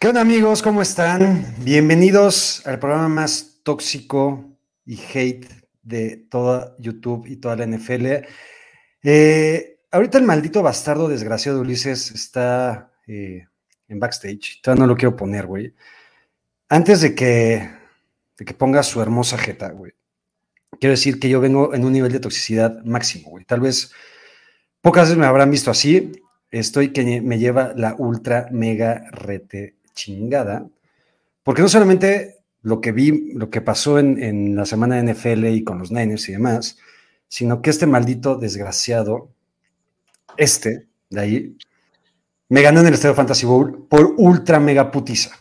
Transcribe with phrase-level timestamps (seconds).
[0.00, 0.62] ¿Qué onda amigos?
[0.62, 1.56] ¿Cómo están?
[1.58, 5.48] Bienvenidos al programa más tóxico y hate
[5.82, 8.06] de toda YouTube y toda la NFL.
[9.02, 13.48] Eh, ahorita el maldito bastardo desgraciado de Ulises está eh,
[13.88, 14.60] en backstage.
[14.62, 15.74] Todavía no lo quiero poner, güey.
[16.68, 17.68] Antes de que,
[18.36, 19.94] de que ponga su hermosa jeta, güey.
[20.78, 23.44] Quiero decir que yo vengo en un nivel de toxicidad máximo, güey.
[23.44, 23.90] Tal vez
[24.80, 26.22] pocas veces me habrán visto así.
[26.52, 30.68] Estoy que me lleva la ultra mega rete chingada.
[31.42, 35.46] Porque no solamente lo que vi, lo que pasó en, en la semana de NFL
[35.46, 36.78] y con los Niners y demás,
[37.26, 39.30] sino que este maldito desgraciado,
[40.36, 41.56] este de ahí,
[42.48, 45.36] me ganó en el Estadio Fantasy Bowl por ultra mega putiza.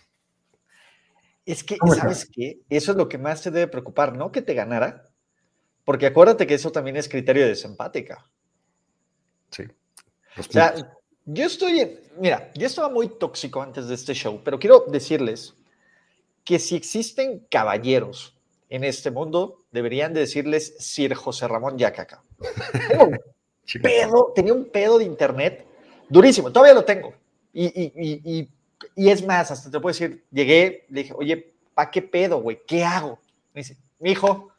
[1.46, 2.60] Es que, ¿sabes qué?
[2.70, 4.32] Eso es lo que más te debe preocupar, ¿no?
[4.32, 5.06] Que te ganara.
[5.86, 8.26] Porque acuérdate que eso también es criterio de desempática.
[9.52, 9.64] Sí.
[10.38, 10.74] O sea,
[11.28, 15.54] yo estoy, mira, yo estaba muy tóxico antes de este show, pero quiero decirles
[16.46, 18.34] que si existen caballeros
[18.70, 22.24] en este mundo, deberían de decirles Sir José Ramón Yacaca.
[23.84, 25.66] pedo, tenía un pedo de internet
[26.08, 27.14] durísimo, todavía lo tengo.
[27.54, 27.92] Y, y,
[28.24, 28.50] y,
[28.96, 32.62] y, es más, hasta te puedo decir, llegué, le dije, oye, ¿pa qué pedo, güey?
[32.66, 33.20] ¿Qué hago?
[33.54, 34.50] Me dice, hijo,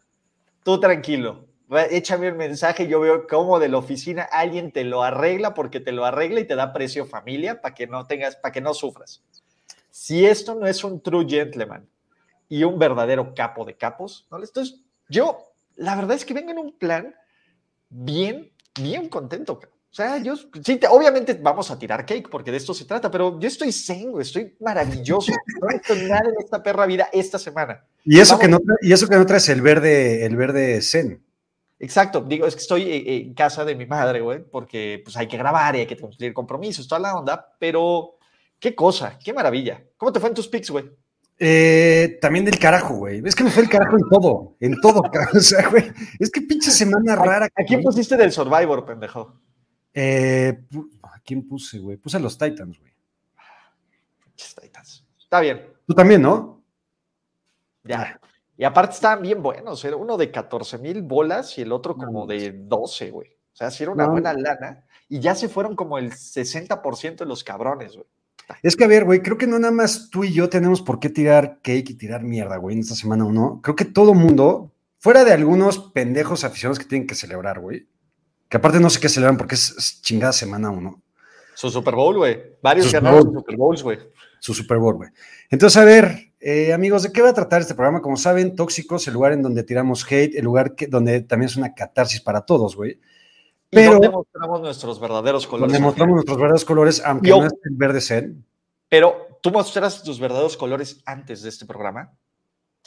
[0.63, 1.47] tú tranquilo,
[1.91, 5.93] échame un mensaje, yo veo cómo de la oficina alguien te lo arregla porque te
[5.93, 9.23] lo arregla y te da precio familia para que no tengas, para que no sufras.
[9.91, 11.87] Si esto no es un true gentleman
[12.49, 14.39] y un verdadero capo de capos, ¿no?
[14.39, 17.15] entonces yo, la verdad es que vengo en un plan
[17.91, 19.61] bien, bien contento.
[19.91, 23.41] O sea, yo, sí, obviamente vamos a tirar cake porque de esto se trata, pero
[23.41, 25.33] yo estoy zen, estoy maravilloso.
[25.61, 27.85] No he hecho nada en esta perra vida esta semana.
[28.05, 31.23] Y eso, que no, y eso que no traes el verde, el verde zen.
[31.81, 35.29] Exacto, digo, es que estoy eh, en casa de mi madre, güey, porque pues hay
[35.29, 38.19] que grabar y hay que cumplir compromisos, toda la onda, pero
[38.59, 39.83] qué cosa, qué maravilla.
[39.97, 40.91] ¿Cómo te fue en tus pics, güey?
[41.39, 43.23] Eh, también del carajo, güey.
[43.25, 45.03] Es que me fue el carajo en todo, en todo,
[45.35, 45.85] o sea, güey.
[46.19, 47.47] Es que pinche semana rara.
[47.47, 49.41] ¿A, quién pusiste del Survivor, pendejo?
[49.95, 50.59] Eh,
[51.03, 51.97] ¿A quién puse, güey?
[51.97, 52.93] Puse a los Titans, güey.
[54.61, 55.05] Titans.
[55.19, 55.65] Está bien.
[55.87, 56.65] Tú también, ¿no?
[57.85, 58.21] Ya.
[58.59, 62.27] Y aparte estaban bien buenos, era uno de 14 mil bolas y el otro como
[62.27, 63.29] de 12, güey.
[63.31, 64.85] O sea, sí era una buena lana.
[65.09, 68.07] Y ya se fueron como el 60% de los cabrones, güey.
[68.65, 70.99] Es que, a ver, güey, creo que no nada más tú y yo tenemos por
[70.99, 73.61] qué tirar cake y tirar mierda, güey, en esta semana uno.
[73.63, 77.87] Creo que todo mundo, fuera de algunos pendejos aficionados que tienen que celebrar, güey,
[78.49, 81.01] que aparte no sé qué celebran porque es, chingada semana uno.
[81.55, 82.57] Su Super Bowl, güey.
[82.61, 83.99] Varios ganaron su Super Bowls, güey.
[84.41, 85.11] Su Super Bowl, güey.
[85.51, 88.01] Entonces, a ver, eh, amigos, ¿de qué va a tratar este programa?
[88.01, 91.57] Como saben, Tóxicos, el lugar en donde tiramos hate, el lugar que, donde también es
[91.57, 93.01] una catarsis para todos, güey.
[93.71, 95.73] Pero, donde mostramos nuestros verdaderos colores.
[95.73, 98.45] Donde mostramos nuestros verdaderos colores, aunque no es el verde zen.
[98.89, 102.13] Pero tú mostraste tus verdaderos colores antes de este programa,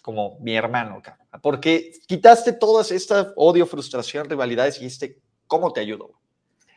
[0.02, 1.28] como mi hermano, cabrón.
[1.42, 6.12] Porque quitaste todas esta odio, frustración, rivalidades y este, ¿cómo te ayudo?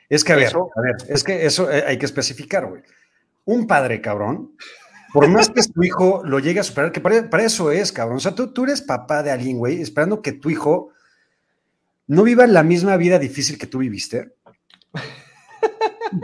[0.09, 2.83] Es que, a ver, a ver, es que eso eh, hay que especificar, güey.
[3.47, 4.55] Un padre, cabrón,
[5.15, 8.17] por más que tu hijo lo llegue a superar, que para, eso es, cabrón.
[8.17, 10.89] O sea, tú, tú eres papá de alguien, güey, esperando que tu hijo
[12.09, 14.35] no viva la misma vida difícil que tú viviste.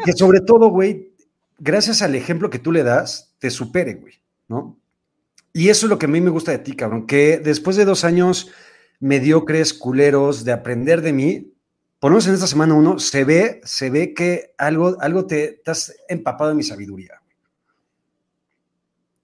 [0.05, 1.15] que sobre todo, güey,
[1.61, 4.15] gracias al ejemplo que tú le das, te supere, güey,
[4.49, 4.77] ¿no?
[5.53, 7.85] Y eso es lo que a mí me gusta de ti, cabrón, que después de
[7.85, 8.51] dos años
[8.99, 11.55] mediocres, culeros, de aprender de mí,
[12.01, 15.95] por en esta semana uno, se ve, se ve que algo, algo te, te has
[16.09, 17.20] empapado de mi sabiduría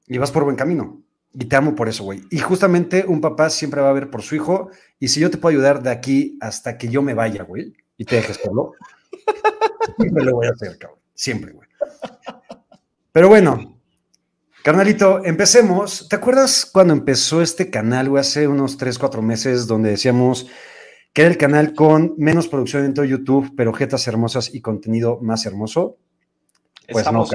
[0.06, 1.02] y vas por buen camino.
[1.38, 2.22] Y te amo por eso, güey.
[2.30, 4.70] Y justamente un papá siempre va a ver por su hijo.
[4.98, 8.04] Y si yo te puedo ayudar de aquí hasta que yo me vaya, güey, y
[8.04, 8.72] te dejes solo,
[9.98, 11.00] siempre lo voy a hacer, cabrón.
[11.14, 11.68] Siempre, güey.
[13.12, 13.80] Pero bueno,
[14.62, 16.08] carnalito, empecemos.
[16.08, 20.46] ¿Te acuerdas cuando empezó este canal, güey, hace unos 3, 4 meses, donde decíamos
[21.12, 25.18] que era el canal con menos producción dentro de YouTube, pero jetas hermosas y contenido
[25.20, 25.98] más hermoso?
[26.88, 27.30] Pues Estamos,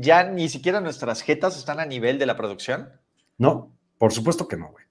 [0.00, 2.88] ya ni siquiera nuestras jetas están a nivel de la producción.
[3.38, 4.84] No, por supuesto que no, güey.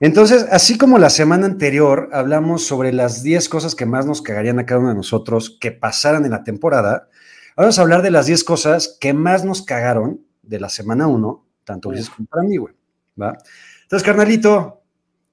[0.00, 4.58] Entonces, así como la semana anterior hablamos sobre las 10 cosas que más nos cagarían
[4.58, 7.08] a cada uno de nosotros que pasaran en la temporada,
[7.56, 11.46] vamos a hablar de las 10 cosas que más nos cagaron de la semana 1,
[11.64, 12.74] tanto Ulises como para mí, güey.
[13.20, 13.38] ¿va?
[13.82, 14.82] Entonces, carnalito,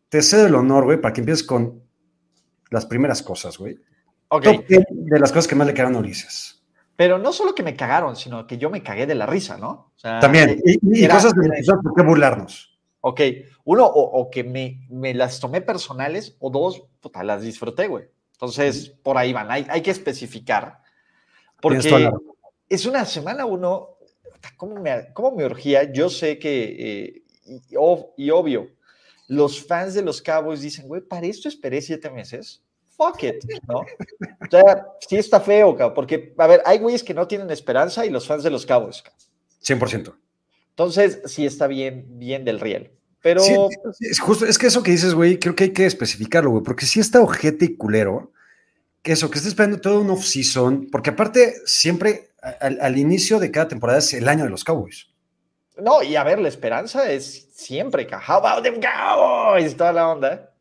[0.07, 1.81] te cedo el honor, güey, para que empieces con
[2.69, 3.79] las primeras cosas, güey.
[4.27, 4.45] Ok.
[4.67, 6.58] de las cosas que más le cagaron a Ulises.
[6.99, 9.93] Pero no solo que me cagaron, sino que yo me cagué de la risa, ¿no?
[10.01, 12.77] También, eh, y, cosas de por qué burlarnos.
[12.99, 13.21] Ok,
[13.63, 18.09] uno, o, que me, me, las tomé personales, o dos, puta, las disfruté, güey.
[18.33, 20.81] Entonces, por ahí van, hay, hay que especificar.
[21.61, 22.11] Porque
[22.67, 23.91] es una semana uno,
[24.57, 25.89] ¿cómo me, cómo me urgía?
[25.93, 27.61] Yo sé que, eh, y,
[28.25, 28.71] y, obvio,
[29.29, 32.61] los fans de los Cowboys dicen, güey, para esto esperé siete meses.
[32.99, 33.77] Fuck it, ¿no?
[33.77, 38.05] O sea, sí está feo, cabrón, porque, a ver, hay güeyes que no tienen esperanza
[38.05, 39.01] y los fans de los Cowboys.
[39.01, 39.21] Cabrón.
[39.63, 40.15] 100%.
[40.71, 42.91] Entonces, sí está bien, bien del riel.
[43.21, 43.41] Pero.
[44.01, 46.85] es justo, es que eso que dices, güey, creo que hay que especificarlo, güey, porque
[46.85, 48.33] si está ojete y culero,
[49.01, 53.69] que eso, que estés esperando todo un off-season, porque aparte, siempre al, inicio de cada
[53.69, 55.07] temporada es el año de los Cowboys.
[55.77, 59.77] No, y a ver, la esperanza es siempre, how about them Cowboys?
[59.77, 60.53] Toda la onda.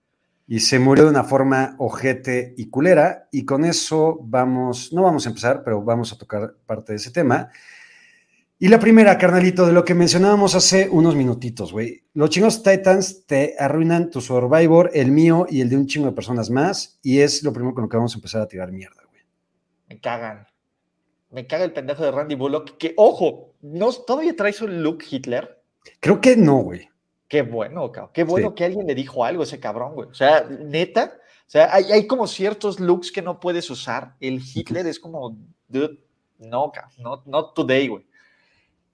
[0.49, 5.27] Y se murió de una forma ojete y culera, y con eso vamos, no vamos
[5.27, 7.51] a empezar, pero vamos a tocar parte de ese tema.
[8.61, 12.03] Y la primera, carnalito, de lo que mencionábamos hace unos minutitos, güey.
[12.15, 16.13] Los chingos Titans te arruinan tu Survivor, el mío y el de un chingo de
[16.13, 16.99] personas más.
[17.01, 19.23] Y es lo primero con lo que vamos a empezar a tirar mierda, güey.
[19.89, 20.49] Me cagan.
[21.31, 22.79] Me caga el pendejo de Randy Bullock.
[22.79, 25.63] Que, ojo, ¿no, ¿todavía traes un look Hitler?
[26.01, 26.89] Creo que no, güey.
[27.29, 28.11] Qué bueno, cabrón.
[28.15, 30.09] Qué bueno que alguien le dijo algo a ese cabrón, güey.
[30.09, 31.19] O sea, neta.
[31.47, 34.15] O sea, hay, hay como ciertos looks que no puedes usar.
[34.21, 35.37] El Hitler es como,
[35.69, 35.99] dude,
[36.39, 36.93] no, cabrón.
[36.99, 38.09] No, not today, güey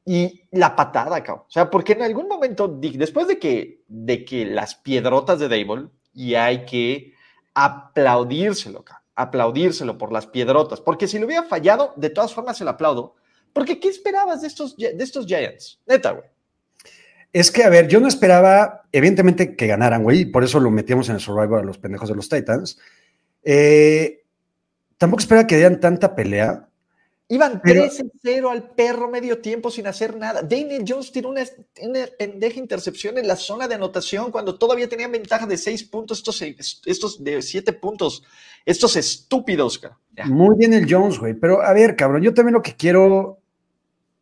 [0.05, 1.47] y la patada, cabrón.
[1.49, 5.89] O sea, porque en algún momento, después de que, de que las piedrotas de Dable,
[6.13, 7.15] y hay que
[7.55, 12.65] aplaudírselo, cabrón, aplaudírselo por las piedrotas, porque si lo hubiera fallado, de todas formas se
[12.65, 13.15] lo aplaudo,
[13.53, 15.81] porque ¿qué esperabas de estos, de estos Giants?
[15.87, 16.29] Neta, güey.
[17.35, 20.71] Es que, a ver, yo no esperaba, evidentemente, que ganaran, güey, y por eso lo
[20.71, 22.79] metíamos en el Survivor a los pendejos de los Titans.
[23.43, 24.23] Eh,
[24.99, 26.69] tampoco esperaba que dieran tanta pelea.
[27.27, 30.43] Iban 3-0 al perro medio tiempo sin hacer nada.
[30.43, 31.43] Daniel Jones tiró una,
[32.17, 36.41] pendeja intercepción en la zona de anotación cuando todavía tenían ventaja de 6 puntos, estos,
[36.87, 38.23] estos de 7 puntos.
[38.65, 39.99] Estos estúpidos, cabrón.
[40.27, 41.35] Muy bien el Jones, güey.
[41.35, 43.41] Pero a ver, cabrón, yo también lo que quiero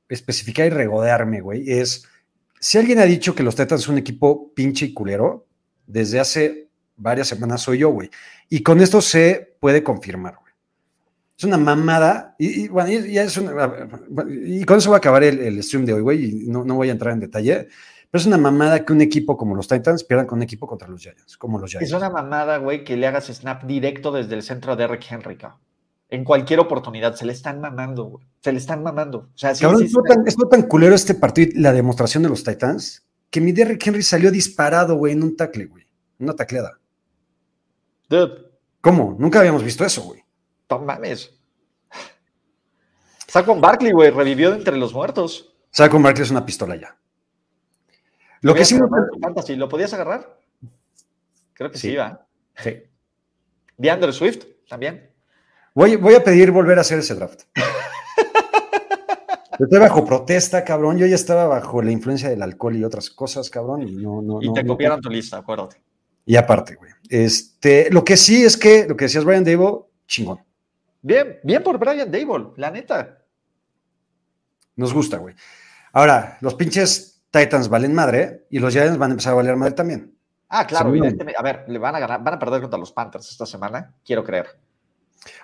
[0.09, 2.09] especificar y regodearme, güey, es
[2.63, 5.47] si alguien ha dicho que los Titans son un equipo pinche y culero,
[5.87, 8.09] desde hace varias semanas soy yo, güey.
[8.49, 10.37] Y con esto se puede confirmar
[11.43, 12.35] es una mamada.
[12.39, 16.25] Y, bueno, ya es y con eso va a acabar el, stream de hoy, güey,
[16.25, 17.69] y no, no, voy a entrar en detalle.
[18.11, 20.87] Pero es una mamada que un equipo como los Titans pierdan con un equipo contra
[20.87, 21.89] los Giants, como los Giants.
[21.89, 25.39] Es una mamada, güey, que le hagas snap directo desde el centro de Derrick Henry,
[26.13, 28.27] En cualquier oportunidad, se le están mamando, güey.
[28.43, 29.31] Se le están mamando.
[29.35, 33.07] O sea, sí, es, tan, es, tan, culero este partido, la demostración de los Titans,
[33.31, 35.87] que mi Derrick Henry salió disparado, güey, en un tackle, güey.
[36.19, 36.79] Una tacleada.
[38.11, 38.53] Dude.
[38.83, 39.17] ¿Cómo?
[39.19, 40.23] Nunca habíamos visto eso, güey.
[40.69, 41.31] No mames.
[43.27, 45.55] Saquon Barkley, güey, revivió entre los muertos.
[45.71, 46.95] Saquon Barkley es una pistola ya.
[48.43, 49.57] Lo que sí me...
[49.57, 50.39] ¿Lo podías agarrar?
[51.55, 52.27] Creo que sí, sí va.
[52.57, 52.83] Sí.
[53.79, 55.12] DeAndre Swift también.
[55.75, 57.45] Voy, voy a pedir volver a hacer ese draft.
[59.59, 60.99] Yo estoy bajo protesta, cabrón.
[60.99, 63.89] Yo ya estaba bajo la influencia del alcohol y otras cosas, cabrón.
[63.89, 64.43] Y no, no.
[64.43, 65.81] Y te copiaron tu lista, acuérdate.
[66.27, 66.93] Y aparte, güey.
[67.09, 70.41] Este, lo que sí es que lo que decías Brian Davo, chingón.
[71.01, 73.19] Bien, bien por Brian Dable, la neta.
[74.77, 75.35] Nos gusta, güey.
[75.93, 79.75] Ahora, los pinches Titans valen madre y los Giants van a empezar a valer madre
[79.75, 80.15] también.
[80.49, 83.47] Ah, claro, A ver, le van a ganar, van a perder contra los Panthers esta
[83.47, 84.49] semana, quiero creer.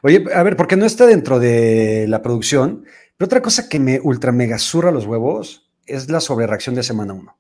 [0.02, 2.84] Oye, a ver, porque no está dentro de la producción,
[3.16, 7.14] pero otra cosa que me ultra mega surra los huevos es la sobrereacción de semana
[7.14, 7.36] 1.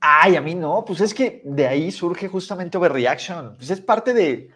[0.00, 3.56] Ay, a mí no, pues es que de ahí surge justamente overreaction.
[3.56, 4.50] Pues es parte de.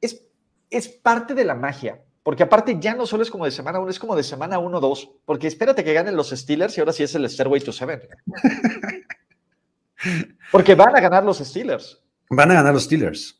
[0.00, 0.28] Es
[0.70, 2.02] es parte de la magia.
[2.22, 5.20] Porque aparte ya no solo es como de semana 1, es como de semana 1-2.
[5.24, 8.00] Porque espérate que ganen los Steelers y ahora sí es el Stairway to Seven.
[10.52, 12.02] Porque van a ganar los Steelers.
[12.30, 13.37] Van a ganar los Steelers.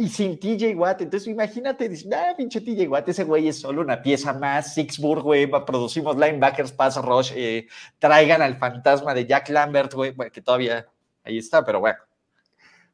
[0.00, 1.02] Y sin TJ Watt.
[1.02, 4.72] Entonces imagínate, dices, ah, pinche TJ Watt, ese güey es solo una pieza más.
[4.72, 7.66] Sixburg, güey, producimos linebackers, pass rush, eh,
[7.98, 10.86] traigan al fantasma de Jack Lambert, güey, que todavía
[11.22, 11.98] ahí está, pero bueno.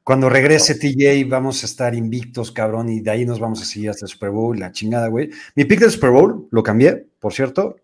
[0.03, 3.91] Cuando regrese TJ vamos a estar invictos, cabrón, y de ahí nos vamos a seguir
[3.91, 5.31] hasta el Super Bowl, la chingada, güey.
[5.55, 7.77] Mi pick del Super Bowl, lo cambié, por cierto,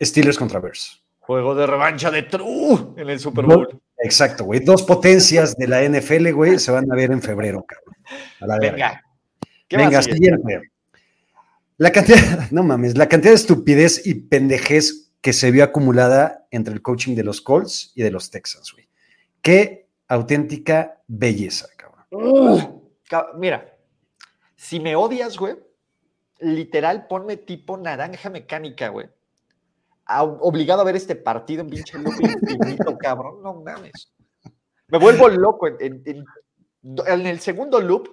[0.00, 1.02] Steelers contra Bears.
[1.18, 3.80] Juego de revancha de True en el Super Bowl.
[4.02, 4.60] Exacto, güey.
[4.60, 8.60] Dos potencias de la NFL, güey, se van a ver en febrero, cabrón.
[8.60, 9.02] Venga.
[9.70, 10.70] Venga, siguiente.
[11.76, 12.18] La cantidad,
[12.50, 17.14] no mames, la cantidad de estupidez y pendejez que se vio acumulada entre el coaching
[17.14, 18.88] de los Colts y de los Texans, güey.
[19.42, 22.82] Qué auténtica belleza, cabrón.
[23.36, 23.76] mira,
[24.56, 25.56] si me odias, güey,
[26.40, 29.08] literal ponme tipo naranja mecánica, güey.
[30.18, 33.42] Obligado a ver este partido en pinche loop infinito, cabrón.
[33.42, 34.12] No mames.
[34.88, 35.68] Me vuelvo loco.
[35.68, 36.26] En,
[37.26, 38.08] el segundo loop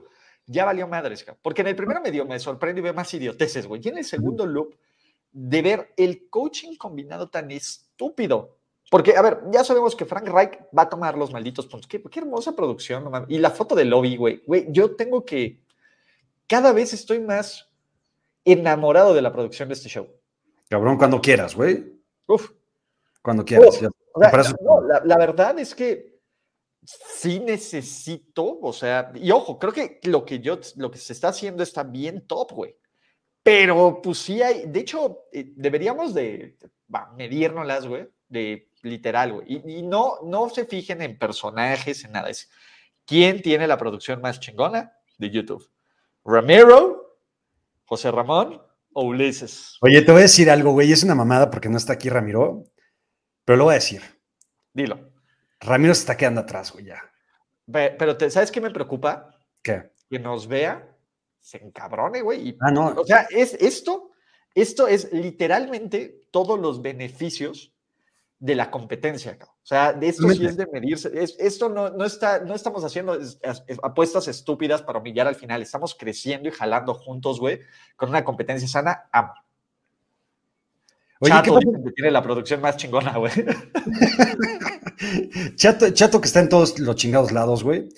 [0.45, 1.39] ya valió madres, cabrón.
[1.41, 3.81] Porque en el primero me dio, me sorprende y veo más idioteces, güey.
[3.83, 4.75] Y en el segundo loop
[5.31, 8.57] de ver el coaching combinado tan estúpido.
[8.89, 11.87] Porque, a ver, ya sabemos que Frank Reich va a tomar los malditos puntos.
[11.87, 13.29] Qué, qué hermosa producción, no mames.
[13.29, 14.43] Y la foto del lobby, güey.
[14.45, 15.61] Güey, yo tengo que.
[16.47, 17.69] Cada vez estoy más
[18.45, 20.07] enamorado de la producción de este show.
[20.69, 21.93] Cabrón, cuando quieras, güey.
[22.27, 22.51] Uf.
[23.21, 23.67] Cuando quieras.
[23.67, 26.17] O sea, no, la, la verdad es que
[26.85, 31.29] sí necesito, o sea, y ojo, creo que lo que yo, lo que se está
[31.29, 32.75] haciendo está bien top, güey.
[33.43, 36.57] Pero pues sí hay, de hecho, eh, deberíamos de
[36.93, 39.53] va, medírnoslas, güey, de literal, güey.
[39.53, 42.29] Y, y no, no se fijen en personajes, en nada.
[42.29, 42.49] Es
[43.05, 45.69] quién tiene la producción más chingona de YouTube.
[46.25, 47.19] Ramiro,
[47.85, 48.61] José Ramón
[48.99, 49.77] o Ulises.
[49.81, 50.91] Oye, te voy a decir algo, güey.
[50.91, 52.63] Es una mamada porque no está aquí Ramiro,
[53.45, 54.01] pero lo voy a decir.
[54.73, 55.11] Dilo.
[55.59, 56.99] Ramiro se está quedando atrás, güey, ya.
[57.71, 59.29] Pe- Pero, te- ¿sabes qué me preocupa?
[59.61, 59.91] ¿Qué?
[60.09, 60.97] que nos vea,
[61.39, 62.49] se encabrone, güey.
[62.49, 62.87] y- Ah, no.
[62.87, 64.11] O sea, es esto,
[64.55, 67.75] esto es literalmente todos los beneficios
[68.39, 69.37] de la competencia.
[69.37, 69.55] cabrón.
[69.61, 71.09] O sea, de esto sí es de medirse.
[71.13, 75.27] es- esto no, no, está, no estamos haciendo es- es- es- apuestas estúpidas para humillar
[75.27, 75.61] al final.
[75.61, 77.59] Estamos creciendo y jalando juntos, güey,
[77.95, 79.09] con una competencia sana.
[79.11, 79.33] Amo.
[81.19, 83.31] Oye, Chato que tiene la producción más chingona, güey.
[85.55, 87.89] Chato, Chato que está en todos los chingados lados, güey.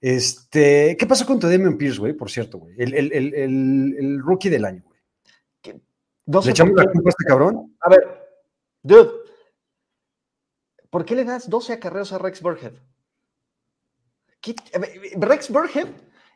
[0.00, 2.12] Este, ¿qué pasó con tu Damian Pierce, güey?
[2.14, 2.74] Por cierto, güey.
[2.78, 3.34] El, el, el,
[3.98, 4.98] el, rookie del año, güey.
[6.44, 7.76] ¿Le echamos la culpa a este cabrón?
[7.80, 8.00] A ver,
[8.82, 9.10] dude,
[10.90, 12.42] ¿por qué le das 12 acarreos a Rex
[14.78, 15.88] ver, Rex Burhead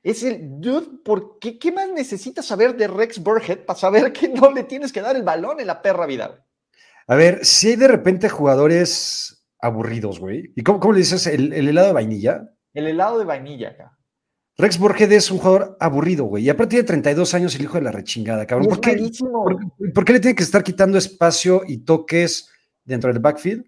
[0.03, 4.29] es el dude, ¿por qué, ¿qué más necesitas saber de Rex Burhead para saber que
[4.29, 6.47] no le tienes que dar el balón en la perra vida?
[7.07, 10.53] A ver, si hay de repente jugadores aburridos, güey.
[10.55, 11.27] ¿Y cómo, cómo le dices?
[11.27, 12.51] ¿El, el helado de vainilla?
[12.75, 13.99] El helado de vainilla acá.
[14.57, 16.45] Rex Burhead es un jugador aburrido, güey.
[16.45, 18.67] Y aparte tiene 32 años el hijo de la rechingada, cabrón.
[18.67, 19.45] Y ¿Por es qué, malísimo.
[19.45, 22.49] por, por qué le tiene que estar quitando espacio y toques
[22.85, 23.65] dentro del backfield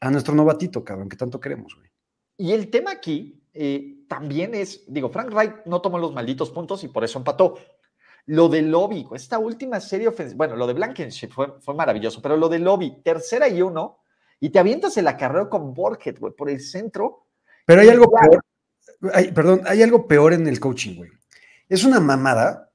[0.00, 1.88] a nuestro novatito, cabrón, que tanto queremos, güey?
[2.36, 6.82] Y el tema aquí eh, también es, digo, Frank Wright no tomó los malditos puntos
[6.84, 7.58] y por eso empató.
[8.26, 12.36] Lo de Lobby, esta última serie ofensiva, bueno, lo de Blankenship fue, fue maravilloso, pero
[12.36, 13.98] lo de Lobby, tercera y uno,
[14.38, 17.26] y te avientas el acarreo con Borget, güey, por el centro.
[17.66, 18.44] Pero hay algo peor.
[19.12, 21.10] hay- perdón, hay algo peor en el coaching, güey.
[21.68, 22.70] Es una mamada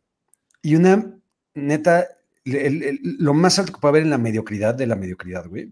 [0.61, 1.15] y una
[1.53, 2.07] neta,
[2.43, 5.71] el- el- lo más alto que puede haber en la mediocridad de la mediocridad, güey.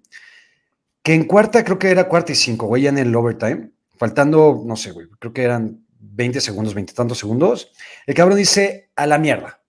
[1.04, 4.64] Que en cuarta, creo que era cuarta y cinco, güey, ya en el overtime, faltando,
[4.66, 7.72] no sé, güey, creo que eran 20 segundos, 20 tantos segundos.
[8.08, 9.62] El cabrón dice, a la mierda.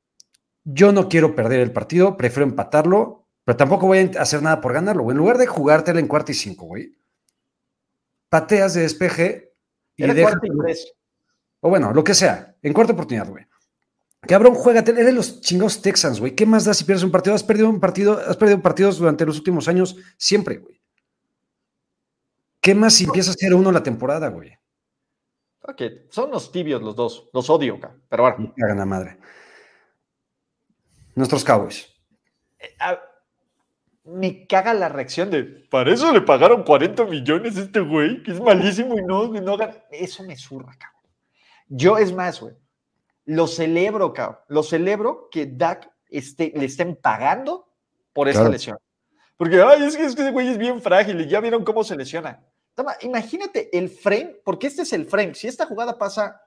[0.65, 4.73] Yo no quiero perder el partido, prefiero empatarlo, pero tampoco voy a hacer nada por
[4.73, 5.13] ganarlo, güey.
[5.15, 6.93] En lugar de jugártela en cuarta y cinco, güey,
[8.29, 9.53] pateas de despeje
[9.97, 10.93] y Era deja- cuarta y tres.
[11.61, 13.45] o bueno, lo que sea, en cuarta oportunidad, güey.
[14.23, 16.35] Cabrón, juégate, eres los chingados Texans, güey.
[16.35, 17.35] ¿Qué más da si pierdes un partido?
[17.35, 20.81] Has perdido un partido, has perdido partidos durante los últimos años, siempre, güey.
[22.65, 24.57] ¿Qué más si empiezas a ser uno la temporada, güey?
[25.69, 27.79] Ok, son los tibios los dos, los odio,
[28.09, 28.37] pero bueno.
[28.39, 29.19] Me cagan la madre.
[31.15, 31.87] Nuestros Cowboys.
[32.81, 32.99] a-
[34.05, 38.33] me caga la reacción de, para eso le pagaron 40 millones a este güey, que
[38.33, 39.75] es malísimo y no, y no gana.
[39.91, 41.13] Eso me zurra, cabrón.
[41.69, 42.55] Yo, es más, güey,
[43.27, 44.39] lo celebro, cabrón.
[44.49, 47.69] Lo celebro que Dak esté, le estén pagando
[48.15, 48.53] por esta Claro.
[48.53, 48.79] lesión.
[49.37, 51.85] Porque, ay, es que, es que ese güey es bien frágil y ya vieron cómo
[51.85, 52.43] se lesiona.
[52.75, 55.35] Toma, imagínate el frame, porque este es el frame.
[55.35, 56.43] Si esta jugada pasa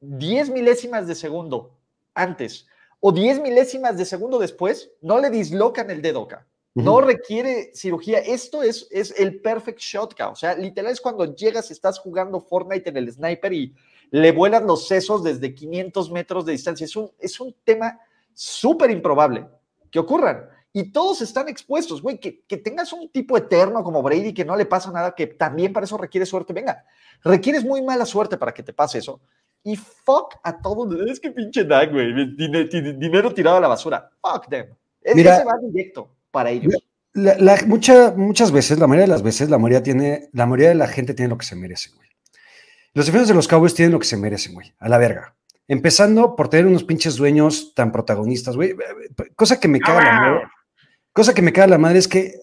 [0.00, 1.76] 10 milésimas de segundo
[2.14, 2.66] antes
[3.00, 6.46] o 10 milésimas de segundo después, no le dislocan el dedo acá.
[6.74, 8.18] No requiere cirugía.
[8.18, 10.14] Esto es, es el perfect shot.
[10.20, 13.74] O sea, literal es cuando llegas, estás jugando Fortnite en el sniper y
[14.10, 16.84] le vuelan los sesos desde 500 metros de distancia.
[16.84, 17.98] Es un, es un tema
[18.34, 19.46] súper improbable
[19.90, 20.50] que ocurran.
[20.78, 22.18] Y todos están expuestos, güey.
[22.20, 25.72] Que, que tengas un tipo eterno como Brady que no le pasa nada, que también
[25.72, 26.52] para eso requiere suerte.
[26.52, 26.84] Venga,
[27.24, 29.22] requieres muy mala suerte para que te pase eso.
[29.64, 30.94] Y fuck a todos.
[31.08, 32.12] Es que pinche Dak, güey.
[32.36, 34.10] Dine- din- dinero tirado a la basura.
[34.20, 34.66] Fuck them.
[35.00, 36.74] Es, Mira- ese va directo para ellos.
[37.14, 40.68] La- la- mucha- muchas veces, la mayoría de las veces, la mayoría tiene, la mayoría
[40.68, 42.06] de la gente tiene lo que se merece, güey.
[42.92, 45.34] Los defensores de los Cowboys tienen lo que se merecen, güey, a la verga.
[45.68, 48.76] Empezando por tener unos pinches dueños tan protagonistas, güey.
[49.34, 50.42] Cosa que me caga la madre.
[51.16, 52.34] Cosa que me caga la madre es que,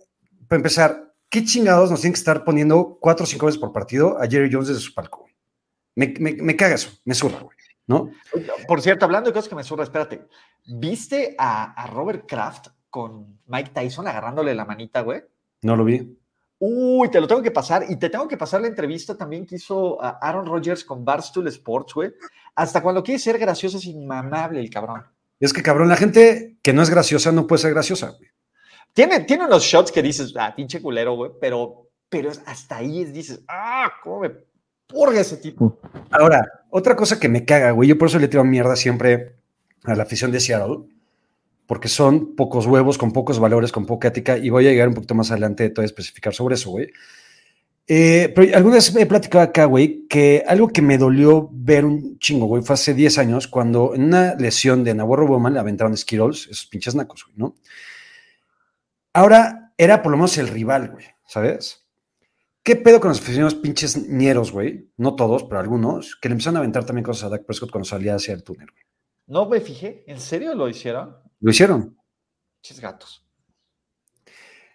[0.48, 4.20] para empezar, ¿qué chingados nos tienen que estar poniendo cuatro o cinco veces por partido
[4.20, 5.34] a Jerry Jones desde su palco, güey?
[5.96, 8.10] Me, me, me caga eso, me zurra, güey, ¿no?
[8.68, 10.25] Por cierto, hablando de cosas que me surra, espérate.
[10.65, 15.22] ¿Viste a, a Robert Kraft con Mike Tyson agarrándole la manita, güey?
[15.62, 16.18] No lo vi.
[16.58, 17.86] Uy, te lo tengo que pasar.
[17.88, 21.94] Y te tengo que pasar la entrevista también que hizo Aaron Rodgers con Barstool Sports,
[21.94, 22.12] güey.
[22.56, 25.03] Hasta cuando quiere ser gracioso es inmamable el cabrón.
[25.39, 28.33] Es que, cabrón, la gente que no es graciosa no puede ser graciosa, güey.
[28.93, 33.13] Tiene, tiene unos shots que dices, ah, pinche culero, güey, pero, pero hasta ahí es,
[33.13, 34.31] dices, ah, cómo me
[34.88, 35.79] purga ese tipo.
[36.12, 39.35] Ahora, otra cosa que me caga, güey, yo por eso le tiro mierda siempre
[39.83, 40.85] a la afición de Seattle,
[41.65, 44.93] porque son pocos huevos, con pocos valores, con poca ética, y voy a llegar un
[44.93, 46.89] poquito más adelante a especificar sobre eso, güey.
[47.85, 52.17] Eh, pero alguna vez he platicado acá, güey, que algo que me dolió ver un
[52.19, 55.97] chingo, güey, fue hace 10 años cuando en una lesión de Navarro Bowman le aventaron
[55.97, 57.55] Skittles, esos pinches nacos, güey, ¿no?
[59.13, 61.88] Ahora era por lo menos el rival, güey, ¿sabes?
[62.63, 64.91] ¿Qué pedo con los aficionados pinches ñeros, güey?
[64.98, 67.88] No todos, pero algunos, que le empezaron a aventar también cosas a Dak Prescott cuando
[67.88, 68.84] salía hacia el túnel, güey.
[69.27, 71.15] No me fijé, ¿en serio lo hicieron?
[71.39, 71.98] Lo hicieron.
[72.62, 73.27] Pinches gatos.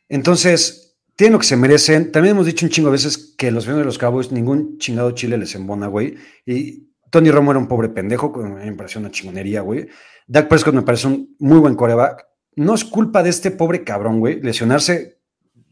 [0.09, 2.13] Entonces, tienen lo que se merecen.
[2.13, 5.11] También hemos dicho un chingo de veces que los aficionados de los Cowboys, ningún chingado
[5.11, 6.15] Chile les embona, güey.
[6.47, 9.89] Y Tony Romo era un pobre pendejo, me pareció una chingonería, güey.
[10.27, 12.28] Dak Prescott me parece un muy buen coreback.
[12.59, 15.21] No es culpa de este pobre cabrón, güey, lesionarse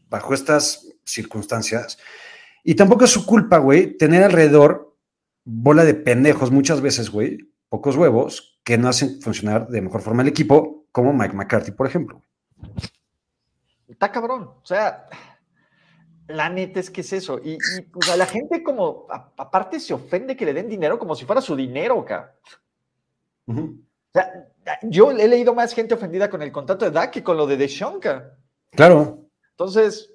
[0.09, 1.97] bajo estas circunstancias.
[2.63, 4.95] Y tampoco es su culpa, güey, tener alrededor
[5.43, 10.21] bola de pendejos muchas veces, güey, pocos huevos, que no hacen funcionar de mejor forma
[10.21, 12.21] el equipo, como Mike McCarthy, por ejemplo.
[13.89, 14.43] Está cabrón.
[14.61, 15.09] O sea,
[16.27, 17.39] la neta es que es eso.
[17.43, 17.57] Y,
[17.91, 21.41] pues, a la gente como, aparte se ofende que le den dinero como si fuera
[21.41, 22.33] su dinero, acá.
[23.45, 23.73] O
[24.13, 24.47] sea,
[24.83, 27.57] yo he leído más gente ofendida con el contrato de Dak que con lo de
[27.57, 27.99] Deshaun,
[28.71, 29.29] Claro.
[29.51, 30.11] Entonces.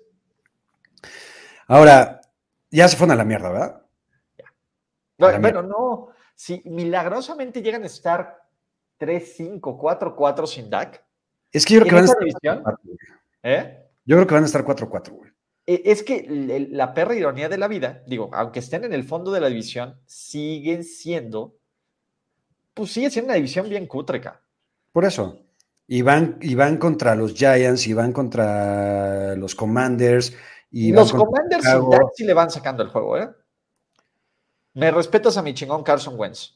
[1.66, 2.20] Ahora,
[2.70, 3.82] ya se fueron a la mierda, ¿verdad?
[5.18, 6.08] bueno, no.
[6.34, 8.42] Si milagrosamente llegan a estar
[8.98, 11.04] 3, 5, 4, 4 sin Dak.
[11.50, 12.78] Es que yo creo que van a estar.
[13.42, 13.88] ¿Eh?
[14.04, 15.30] Yo creo que van a estar 4-4, güey.
[15.66, 16.26] E, es que
[16.70, 20.00] la perra ironía de la vida, digo, aunque estén en el fondo de la división,
[20.06, 21.56] siguen siendo,
[22.74, 24.40] pues sigue siendo una división bien cútreca.
[24.92, 25.40] Por eso.
[25.86, 30.34] Y van, y van contra los Giants, y van contra los Commanders.
[30.70, 33.28] Y los Commanders y sí le van sacando el juego, ¿eh?
[34.74, 36.54] Me respetas a mi chingón Carson Wentz.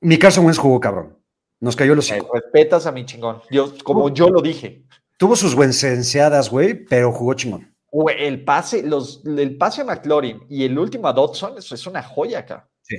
[0.00, 1.18] Mi Carson Wentz jugó cabrón.
[1.60, 3.42] Nos cayó los Me respetas a mi chingón.
[3.50, 4.84] Yo, como yo lo dije.
[5.18, 7.72] Tuvo sus wencenciadas, güey, pero jugó chingón
[8.16, 12.02] el pase, los, el pase a McLaurin y el último a Dodson, eso es una
[12.02, 12.68] joya acá.
[12.80, 12.96] Sí.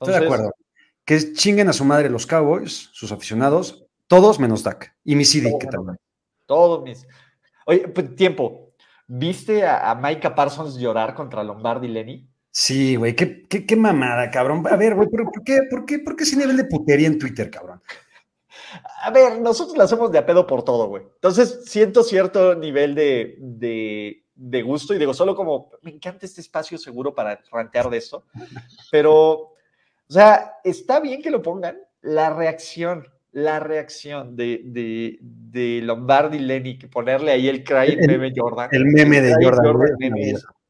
[0.00, 0.52] Estoy de acuerdo.
[1.04, 4.96] Que chinguen a su madre los Cowboys, sus aficionados, todos menos Dak.
[5.04, 5.98] Y mi CD, que también.
[6.46, 7.06] Todos mis.
[7.66, 8.72] Oye, pues, tiempo.
[9.06, 12.26] ¿Viste a, a Micah Parsons llorar contra Lombardi Lenny?
[12.56, 14.64] Sí, güey, qué, qué, qué, mamada, cabrón.
[14.70, 17.50] A ver, güey, ¿por qué, por, qué, ¿por qué ese nivel de putería en Twitter,
[17.50, 17.82] cabrón?
[19.02, 21.02] A ver, nosotros la hacemos de a pedo por todo, güey.
[21.02, 26.78] Entonces siento cierto nivel de, de, gusto y digo, solo como, me encanta este espacio
[26.78, 28.24] seguro para rantear de esto.
[28.90, 29.53] Pero,
[30.08, 31.76] o sea, está bien que lo pongan.
[32.02, 38.32] La reacción, la reacción de, de, de Lombardi Lenny, que ponerle ahí el cry meme
[38.34, 38.68] Jordan.
[38.72, 39.88] El meme de Jordan.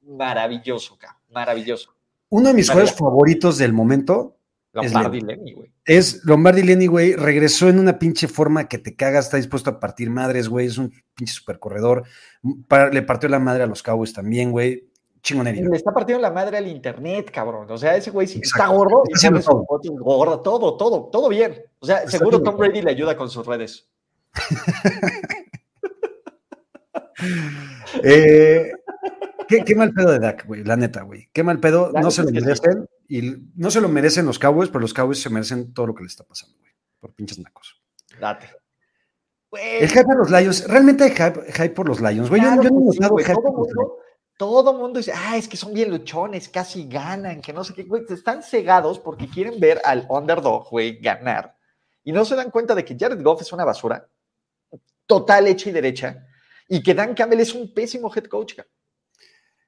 [0.02, 0.98] maravilloso,
[1.30, 1.94] maravilloso.
[2.28, 4.38] Uno de mis juegos favoritos del momento
[4.74, 5.72] Lombardi Lenny, güey.
[5.84, 7.14] Es Lombardi Lenny, güey.
[7.14, 10.66] Regresó en una pinche forma que te cagas, está dispuesto a partir madres, güey.
[10.66, 12.04] Es un pinche super corredor.
[12.42, 14.88] le partió la madre a los Cowboys también, güey.
[15.24, 15.66] Chingonería.
[15.66, 17.66] Le está partiendo la madre al internet, cabrón.
[17.70, 21.64] O sea, ese güey sí está gordo y está gordo, todo, todo, todo bien.
[21.78, 23.88] O sea, seguro Tom Brady le ayuda con sus redes.
[28.04, 28.70] eh,
[29.48, 31.30] Qué, mal pedo de Dak, güey, la neta, güey.
[31.32, 31.90] Qué mal pedo.
[31.92, 32.86] no se lo merecen.
[33.08, 36.02] Y no se lo merecen los Cowboys, pero los Cowboys se merecen todo lo que
[36.02, 36.72] les está pasando, güey.
[37.00, 37.80] Por pinches nacos.
[38.20, 38.48] Date.
[39.52, 40.68] El hype por los Lions.
[40.68, 42.42] Realmente hay hype, por los Lions, güey.
[42.42, 43.98] yo, no he notado hype todo mundo,
[44.36, 47.84] todo mundo dice, ah, es que son bien luchones, casi ganan, que no sé qué,
[47.84, 48.02] güey.
[48.08, 51.56] Están cegados porque quieren ver al underdog, güey, ganar.
[52.02, 54.08] Y no se dan cuenta de que Jared Goff es una basura
[55.06, 56.26] total hecha y derecha
[56.68, 58.54] y que Dan Campbell es un pésimo head coach.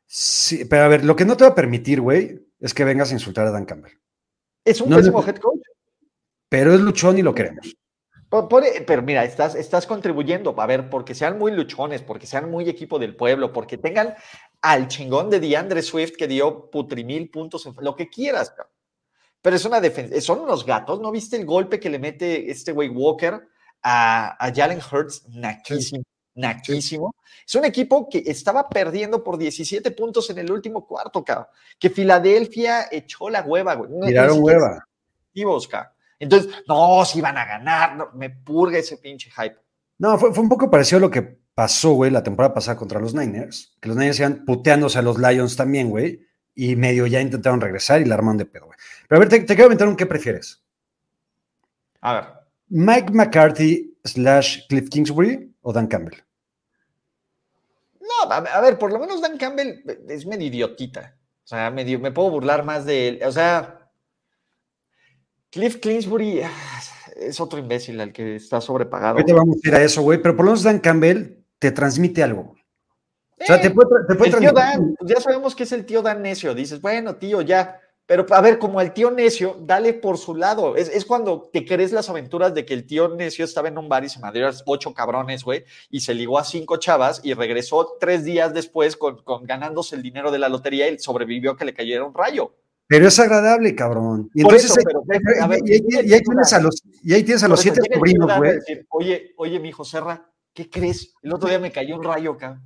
[0.06, 3.10] Sí, pero a ver, lo que no te va a permitir, güey, es que vengas
[3.10, 3.92] a insultar a Dan Campbell.
[4.64, 5.60] Es un pésimo head coach.
[6.48, 7.76] Pero es luchón y lo queremos.
[8.86, 12.98] pero mira, estás, estás contribuyendo, a ver, porque sean muy luchones, porque sean muy equipo
[12.98, 14.14] del pueblo, porque tengan
[14.62, 18.54] al chingón de DeAndre Swift que dio putrimil puntos, lo que quieras.
[19.42, 22.72] Pero es una defensa, son unos gatos, ¿no viste el golpe que le mete este
[22.72, 23.48] güey Walker
[23.82, 25.28] a, a Jalen Hurts?
[25.28, 26.02] Naquísimo
[26.36, 27.16] naquísimo.
[27.46, 31.48] Es un equipo que estaba perdiendo por 17 puntos en el último cuarto, cabrón.
[31.78, 33.90] Que Filadelfia echó la hueva, güey.
[34.06, 34.86] Tiraron hueva.
[36.18, 39.56] Entonces, no, si iban a ganar, me purga ese pinche hype.
[39.98, 43.14] No, fue, un poco parecido a lo que pasó, güey, la temporada pasada contra los
[43.14, 46.20] Niners, que los Niners iban puteándose a los Lions también, güey,
[46.54, 48.78] y medio ya intentaron regresar y la arman de pedo, güey.
[49.08, 50.62] Pero a ver, te, quiero aventar un qué prefieres.
[52.02, 52.24] A ver.
[52.68, 56.22] Mike McCarthy slash Cliff Kingsbury o Dan Campbell.
[58.00, 61.16] No, a, a ver, por lo menos Dan Campbell es medio idiotita.
[61.42, 63.20] O sea, medio, me puedo burlar más de él.
[63.24, 63.90] O sea,
[65.48, 66.82] Cliff Kingsbury ah,
[67.16, 69.14] es otro imbécil al que está sobrepagado.
[69.14, 72.22] Ahorita vamos a ir a eso, güey, pero por lo menos Dan Campbell te transmite
[72.22, 72.54] algo.
[73.38, 75.64] O sea, te puede, tra- te puede el tío transmitir- Dan, pues ya sabemos que
[75.64, 76.54] es el tío Dan necio.
[76.54, 77.80] Dices, bueno, tío, ya.
[78.06, 80.76] Pero a ver, como el tío necio, dale por su lado.
[80.76, 83.88] Es, es cuando te crees las aventuras de que el tío necio estaba en un
[83.88, 87.34] bar y se madrió a ocho cabrones, güey, y se ligó a cinco chavas y
[87.34, 91.56] regresó tres días después con, con ganándose el dinero de la lotería y sobrevivió a
[91.56, 92.54] que le cayera un rayo.
[92.86, 94.30] Pero es agradable, cabrón.
[94.32, 94.82] Y entonces, eh,
[96.04, 96.52] y, ahí tienes
[97.42, 98.52] a los, siete sobrinos, güey.
[98.90, 101.14] Oye, oye, mi hijo Serra, ¿qué crees?
[101.22, 102.64] El otro día me cayó un rayo, cabrón.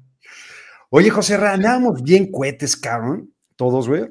[0.90, 3.34] Oye, José Ra, andábamos bien cohetes, cabrón.
[3.56, 4.08] Todos, güey.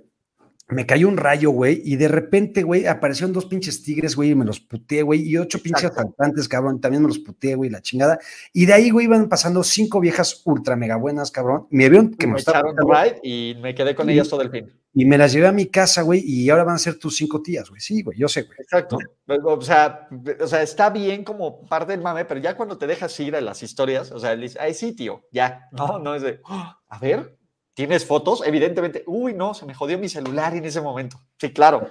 [0.69, 4.35] Me cayó un rayo, güey, y de repente, güey, aparecieron dos pinches tigres, güey, y
[4.35, 7.81] me los puteé, güey, y ocho pinches asaltantes, cabrón, también me los puteé, güey, la
[7.81, 8.19] chingada.
[8.53, 11.65] Y de ahí, güey, iban pasando cinco viejas ultra mega buenas, cabrón.
[11.71, 14.29] Me vieron que me, me estaba echaron puteando, ride y me quedé con Y- ellas
[14.29, 14.71] todo el fin.
[14.93, 17.41] y me las llevé a mi casa, güey, y ahora van a ser tus cinco
[17.41, 17.81] tías, güey.
[17.81, 18.57] Sí, güey, yo sé, güey.
[18.59, 18.97] Exacto.
[19.27, 20.07] O sea,
[20.39, 23.41] o sea, está bien como parte del mame, pero ya cuando te dejas ir a
[23.41, 25.67] las historias, o sea, le dices, ay, sí, tío, ya.
[25.71, 27.38] No, no es de, "Oh, a ver,
[27.79, 28.43] ¿tienes fotos?
[28.45, 31.17] Evidentemente, uy, no, se me jodió mi celular en ese momento.
[31.37, 31.89] Sí, claro.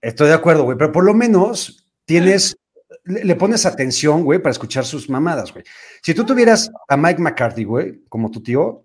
[0.00, 2.56] Estoy de acuerdo, güey, pero por lo menos tienes,
[3.04, 5.64] le, le pones atención, güey, para escuchar sus mamadas, güey.
[6.02, 8.82] Si tú tuvieras a Mike McCarthy, güey, como tu tío,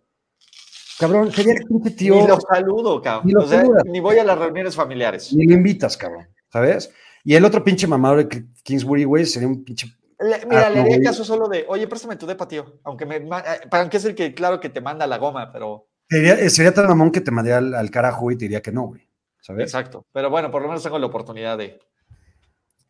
[1.00, 3.26] cabrón, sería el pinche tío, Ni lo saludo, cabrón.
[3.26, 5.34] Ni lo o sea, ni voy a las reuniones familiares.
[5.34, 6.92] ni lo invitas, cabrón, ¿sabes?
[7.24, 9.88] Y el otro pinche mamador de Kingsbury, güey, sería un pinche.
[10.20, 12.80] Le- mira, Ah, le haría caso solo de, oye, préstame tu depa, tío.
[12.84, 15.88] Aunque me, ma- eh, aunque es el que, claro, que te manda la goma, pero
[16.14, 18.72] Sería, eh, sería tan mamón que te mandaría al, al carajo y te diría que
[18.72, 19.10] no, güey,
[19.42, 19.64] ¿sabes?
[19.66, 20.06] exacto.
[20.12, 21.80] Pero bueno, por lo menos tengo la oportunidad de,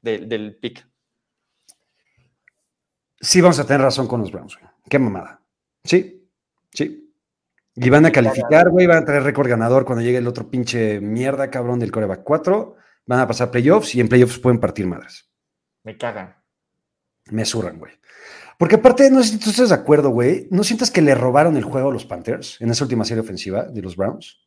[0.02, 0.86] de- del pick.
[3.22, 4.70] Sí, vamos a tener razón con los Browns, güey.
[4.90, 5.42] Qué mamada.
[5.84, 6.28] Sí,
[6.72, 7.00] sí.
[7.76, 11.00] Y van a calificar, güey, van a traer récord ganador cuando llegue el otro pinche
[11.00, 12.76] mierda, cabrón, del coreback 4.
[13.06, 15.30] Van a pasar playoffs y en playoffs pueden partir madres.
[15.84, 16.36] Me cagan.
[17.32, 17.94] Me zurran, güey.
[18.58, 20.48] Porque aparte, no sé si tú estás de acuerdo, güey.
[20.52, 23.63] ¿No sientas que le robaron el juego a los Panthers en esa última serie ofensiva
[23.63, 24.39] de los Browns?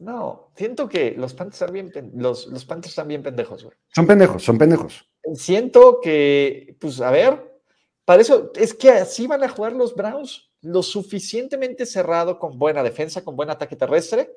[0.00, 3.76] No, siento que los Panthers están bien, los Panthers están bien pendejos, güey.
[3.94, 5.08] Son pendejos, son pendejos.
[5.34, 7.60] Siento que, pues, a ver,
[8.04, 12.82] para eso, es que así van a jugar los Browns, lo suficientemente cerrado, con buena
[12.82, 14.36] defensa, con buen ataque terrestre,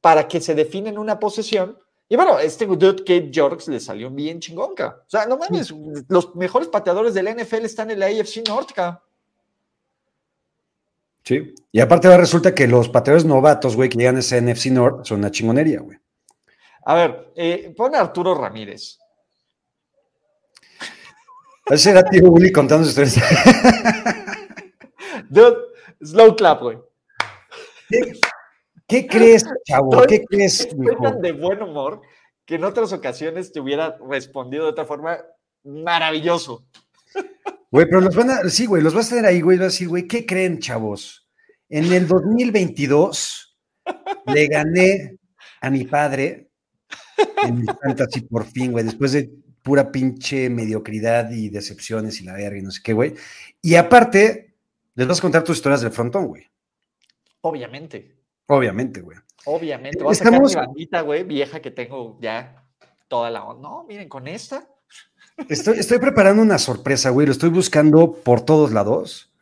[0.00, 1.78] para que se definen una posesión.
[2.12, 5.00] Y bueno, este dude Kate Yorks le salió bien chingón, ca.
[5.06, 5.72] O sea, no mames,
[6.08, 9.02] los mejores pateadores del NFL están en la AFC North, ca.
[11.24, 11.54] Sí.
[11.72, 15.06] Y aparte ahora resulta que los pateadores novatos, güey, que llegan a ese NFC North
[15.06, 15.96] son una chingonería, güey.
[16.84, 18.98] A ver, eh, pon a Arturo Ramírez.
[21.64, 23.26] Ese era tío Willy contando sus historias.
[25.30, 25.56] Dude,
[26.02, 26.78] slow clap, güey.
[28.92, 29.90] ¿Qué, crees, chavo?
[29.92, 32.02] Estoy- ¿Qué crees, Estoy tan de buen humor
[32.44, 35.18] que en otras ocasiones te hubiera respondido de otra forma
[35.64, 36.66] maravilloso.
[37.70, 39.70] Güey, pero los van a, sí, güey, los vas a tener ahí, güey, vas a
[39.70, 41.26] decir, güey, ¿qué creen, chavos?
[41.70, 43.56] En el 2022
[44.26, 45.16] le gané
[45.60, 46.50] a mi padre
[47.44, 49.30] en mi fantasy por fin, güey, después de
[49.62, 53.14] pura pinche mediocridad y decepciones y la verga y no sé qué, güey.
[53.62, 54.54] Y aparte,
[54.94, 56.44] les vas a contar tus historias del frontón, güey.
[57.40, 59.18] Obviamente, Obviamente, güey.
[59.46, 60.02] obviamente.
[60.02, 62.64] Voy a sacar Estamos- mi bandita, güey, vieja que tengo ya
[63.08, 63.68] toda la onda.
[63.68, 64.68] No, miren, con esta.
[65.48, 67.26] Estoy, estoy preparando una sorpresa, güey.
[67.26, 69.32] Lo estoy buscando por todos lados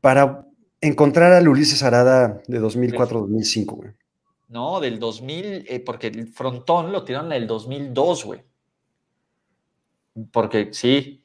[0.00, 0.46] para
[0.80, 3.90] encontrar al Ulises Arada de 2004-2005, güey.
[4.48, 8.42] No, del 2000, eh, porque el frontón lo tiraron en el 2002, güey.
[10.32, 11.22] Porque sí,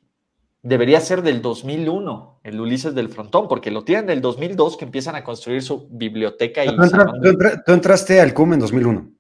[0.66, 5.16] debería ser del 2001, el Ulises del frontón, porque lo tiran del 2002 que empiezan
[5.16, 8.54] a construir su biblioteca y Tú, entra- salón tú de- entra- tú entraste al CUM
[8.54, 9.12] en 2001.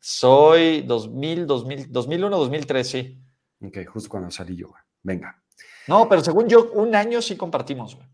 [0.00, 3.18] Soy 2000, 2000, 2001, 2003, sí.
[3.64, 4.82] Ok, justo cuando salí yo, güey.
[5.02, 5.40] Venga.
[5.86, 8.06] No, pero según yo, un año sí compartimos, güey.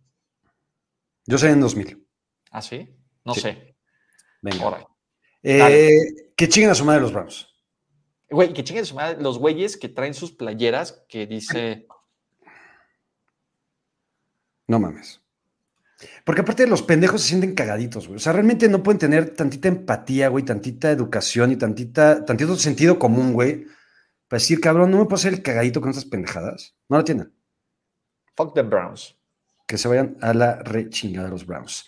[1.26, 2.06] Yo salí en 2000.
[2.50, 2.88] ¿Ah, sí?
[3.24, 3.40] No Sí.
[3.40, 3.76] sé.
[4.42, 4.86] Venga.
[5.42, 5.98] Eh,
[6.36, 7.48] que chinguen a su madre los Browns.
[8.30, 11.86] Güey, que chinguen su madre los güeyes que traen sus playeras que dice.
[14.66, 15.20] No mames.
[16.24, 18.16] Porque aparte los pendejos se sienten cagaditos, güey.
[18.16, 22.98] O sea, realmente no pueden tener tantita empatía, güey, tantita educación y tantita, tantito sentido
[22.98, 23.66] común, güey.
[24.28, 26.76] Para decir, cabrón, no me puedo hacer el cagadito con estas pendejadas.
[26.88, 27.32] No lo tienen.
[28.36, 29.16] Fuck the Browns.
[29.66, 31.86] Que se vayan a la rechingada los Browns.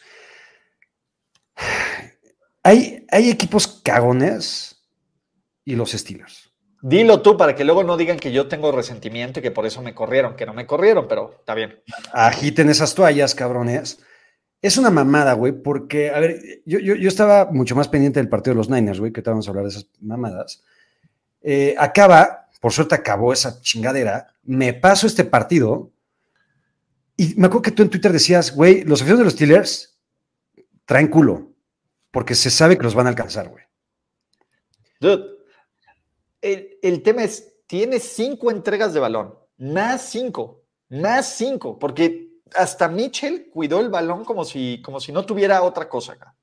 [2.62, 4.83] Hay, hay equipos cagones
[5.65, 6.46] y los Steelers.
[6.83, 9.83] Dilo tú para que luego no digan que yo tengo resentimiento y que por eso
[9.83, 11.83] me corrieron, que no me corrieron, pero está bien.
[12.12, 13.99] Agiten esas toallas, cabrones.
[14.61, 18.29] Es una mamada, güey, porque, a ver, yo, yo, yo, estaba mucho más pendiente del
[18.29, 20.65] partido de los Niners, güey, que te vamos a hablar de esas mamadas.
[21.43, 25.93] Eh, acaba, por suerte acabó esa chingadera, me paso este partido
[27.17, 29.99] y me acuerdo que tú en Twitter decías, güey, los aficionados de los Steelers
[30.85, 31.53] traen culo,
[32.11, 33.65] porque se sabe que los van a alcanzar, güey.
[35.01, 35.36] Dude,
[36.40, 42.88] el, el, tema es, tiene cinco entregas de balón, más cinco, más cinco, porque hasta
[42.88, 46.37] Mitchell cuidó el balón como si, como si no tuviera otra cosa acá.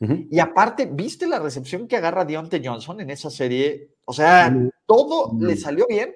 [0.00, 0.28] Uh -huh.
[0.30, 3.96] Y aparte, ¿viste la recepción que agarra Deontay Johnson en esa serie?
[4.04, 4.70] O sea, uh -huh.
[4.86, 5.46] todo uh -huh.
[5.46, 6.14] le salió bien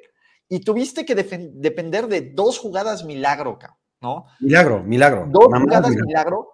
[0.48, 3.58] y tuviste que depender de dos jugadas milagro,
[4.00, 4.26] ¿no?
[4.40, 5.26] Milagro, milagro.
[5.30, 6.06] Dos Mamá jugadas milagro.
[6.06, 6.52] milagro,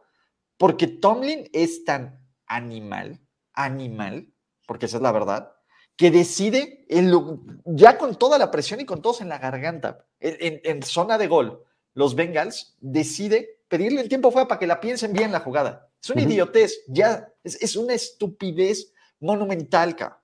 [0.58, 3.20] porque Tomlin es tan animal,
[3.54, 4.32] animal,
[4.66, 5.53] porque esa es la verdad,
[5.96, 10.06] que decide, en lo, ya con toda la presión y con todos en la garganta,
[10.20, 11.62] en, en, en zona de gol,
[11.94, 15.88] los Bengals, decide pedirle el tiempo fuera para que la piensen bien la jugada.
[16.02, 16.32] Es una uh -huh.
[16.32, 20.18] idiotez, ya, es, es, una estupidez monumental, cabrón.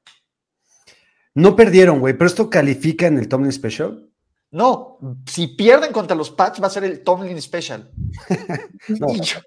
[1.35, 4.11] No perdieron, güey, pero esto califica en el Tomlin Special.
[4.51, 7.91] No, si pierden contra los Pats va a ser el Tomlin Special.
[8.89, 9.15] no.
[9.15, 9.39] y, yo,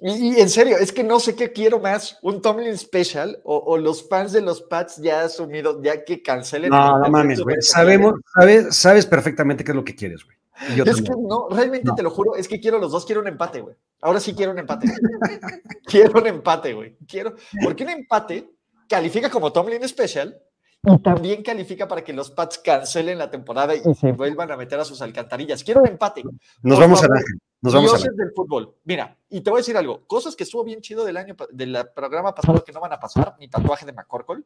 [0.00, 3.56] y, y, en serio, es que no sé qué quiero más, un Tomlin Special o,
[3.56, 6.70] o los fans de los Pats ya asumidos, ya que cancelen.
[6.70, 7.56] No, no mames, güey.
[7.60, 10.36] Sabemos, sabes, sabes perfectamente qué es lo que quieres, güey.
[10.76, 11.04] Yo es también.
[11.04, 11.94] que no, realmente no.
[11.94, 13.76] te lo juro, es que quiero los dos, quiero un empate, güey.
[14.02, 14.86] Ahora sí quiero un empate.
[15.84, 16.96] quiero un empate, güey.
[17.06, 18.50] Quiero, porque un empate
[18.88, 20.38] califica como Tomlin Special
[20.82, 24.80] y también califica para que los Pats cancelen la temporada y se vuelvan a meter
[24.80, 25.62] a sus alcantarillas.
[25.62, 26.22] Quiero un empate.
[26.62, 27.20] Nos Por vamos favor, a
[27.62, 28.74] Nos vamos a del fútbol.
[28.84, 30.06] Mira, y te voy a decir algo.
[30.06, 33.36] Cosas que estuvo bien chido del año del programa pasado que no van a pasar.
[33.38, 34.42] Mi tatuaje de McCorkle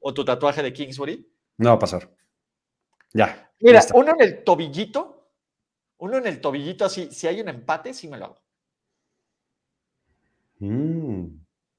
[0.00, 1.28] o tu tatuaje de Kingsbury.
[1.58, 2.08] No va a pasar.
[3.12, 3.50] Ya.
[3.60, 5.30] Mira, ya uno en el tobillito,
[5.98, 8.38] uno en el tobillito así, si hay un empate, sí me lo hago.
[10.60, 11.26] Mm.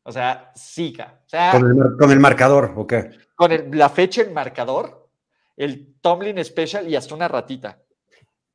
[0.04, 1.22] O sea, siga.
[1.26, 3.12] O sea, ¿Con, el, ¿Con el, marcador o qué?
[3.36, 5.10] Con el, la fecha, el marcador,
[5.56, 7.82] el Tomlin Special y hasta una ratita.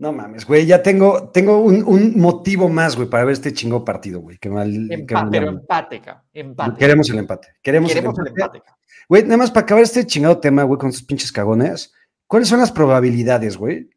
[0.02, 3.84] No mames, güey, ya tengo, tengo un, un, motivo más, güey, para ver este chingo
[3.84, 4.36] partido, güey.
[4.36, 6.76] Que mal, empate, que mal, pero empate, ca, empate.
[6.76, 7.48] Queremos el empate.
[7.62, 8.64] Queremos, Queremos el empate.
[9.08, 11.94] Güey, nada más para acabar este chingado tema, güey, con sus pinches cagones.
[12.26, 13.90] ¿Cuáles son las probabilidades, güey?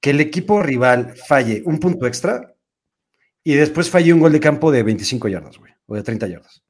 [0.00, 2.54] Que el equipo rival falle un punto extra
[3.42, 6.62] y después falle un gol de campo de 25 yardas, güey, o de 30 yardas.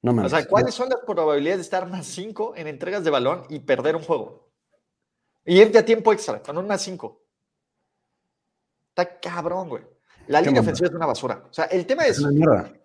[0.00, 0.32] No mames.
[0.32, 3.58] O sea, ¿cuáles son las probabilidades de estar más 5 en entregas de balón y
[3.58, 4.45] perder un juego?
[5.46, 7.22] Y irte a tiempo extra, con un más 5.
[8.88, 9.82] Está cabrón, güey.
[10.26, 11.44] La línea ofensiva es una basura.
[11.48, 12.24] O sea, el tema es, es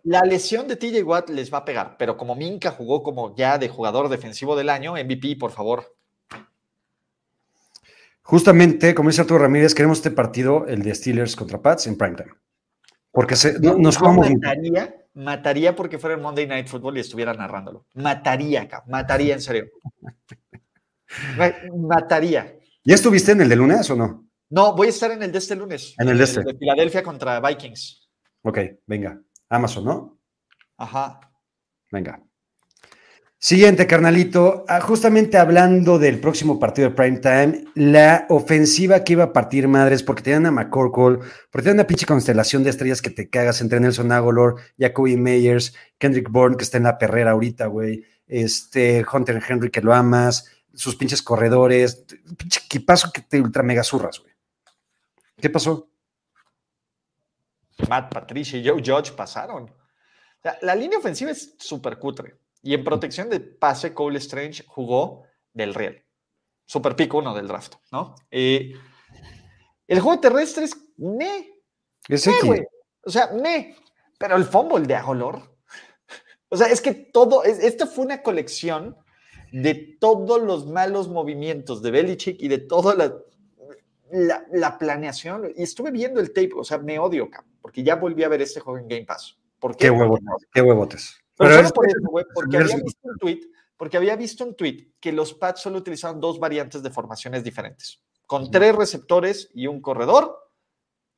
[0.04, 3.58] la lesión de TJ Watt les va a pegar, pero como Minka jugó como ya
[3.58, 5.96] de jugador defensivo del año, MVP, por favor,
[8.24, 12.32] Justamente, como dice Arturo Ramírez, queremos este partido, el de Steelers contra Pats, en primetime.
[13.12, 14.30] Porque se, no, nos jugamos.
[14.30, 17.86] Mataría, mataría porque fuera el Monday Night Football y estuviera narrándolo.
[17.96, 19.66] Mataría, acá, mataría en serio.
[21.76, 22.58] Mataría.
[22.84, 24.28] ¿Ya estuviste en el de lunes o no?
[24.50, 25.94] No, voy a estar en el de este lunes.
[25.98, 26.40] En el de este.
[26.42, 28.10] El de Filadelfia contra Vikings.
[28.44, 29.22] Ok, venga.
[29.50, 30.20] Amazon, ¿no?
[30.78, 31.20] Ajá.
[31.92, 32.22] Venga.
[33.44, 34.66] Siguiente, carnalito.
[34.68, 39.68] Ah, justamente hablando del próximo partido de prime time, la ofensiva que iba a partir
[39.68, 43.62] madres porque tenían a McCorkle, porque tenían una pinche constelación de estrellas que te cagas
[43.62, 49.04] entre Nelson Aguilar, Jacoby Meyers, Kendrick Bourne, que está en la perrera ahorita, güey, este,
[49.12, 52.06] Hunter Henry, que lo amas, sus pinches corredores,
[52.38, 54.34] pinche equipazo que te ultra mega zurras, güey.
[55.38, 55.90] ¿Qué pasó?
[57.90, 59.64] Matt Patricia y Joe Judge pasaron.
[59.64, 62.38] O sea, la línea ofensiva es súper cutre.
[62.64, 66.04] Y en protección de pase, Cole Strange jugó del Real.
[66.66, 68.16] Super pico uno del draft, ¿no?
[68.30, 68.74] Eh,
[69.88, 71.62] el juego terrestre es ne.
[72.08, 72.62] Es ne, güey.
[73.04, 73.76] O sea, ne.
[74.18, 75.58] Pero el fumble de Agolor.
[76.50, 77.44] O sea, es que todo.
[77.44, 78.96] Es, esto fue una colección
[79.52, 83.14] de todos los malos movimientos de Belichick y de toda la,
[84.12, 85.52] la, la, planeación.
[85.56, 86.52] Y estuve viendo el tape.
[86.56, 87.30] O sea, me odio,
[87.62, 89.38] porque ya volví a ver este juego en Game Pass.
[89.60, 89.86] ¿Por qué?
[89.86, 91.18] Qué, huevotes, qué huevotes.
[91.38, 93.40] Pero, Pero solo por eso, güey, porque había visto un tweet,
[93.78, 98.02] porque había visto un tweet que los Pats solo utilizaban dos variantes de formaciones diferentes,
[98.28, 100.38] con tres receptores y un corredor,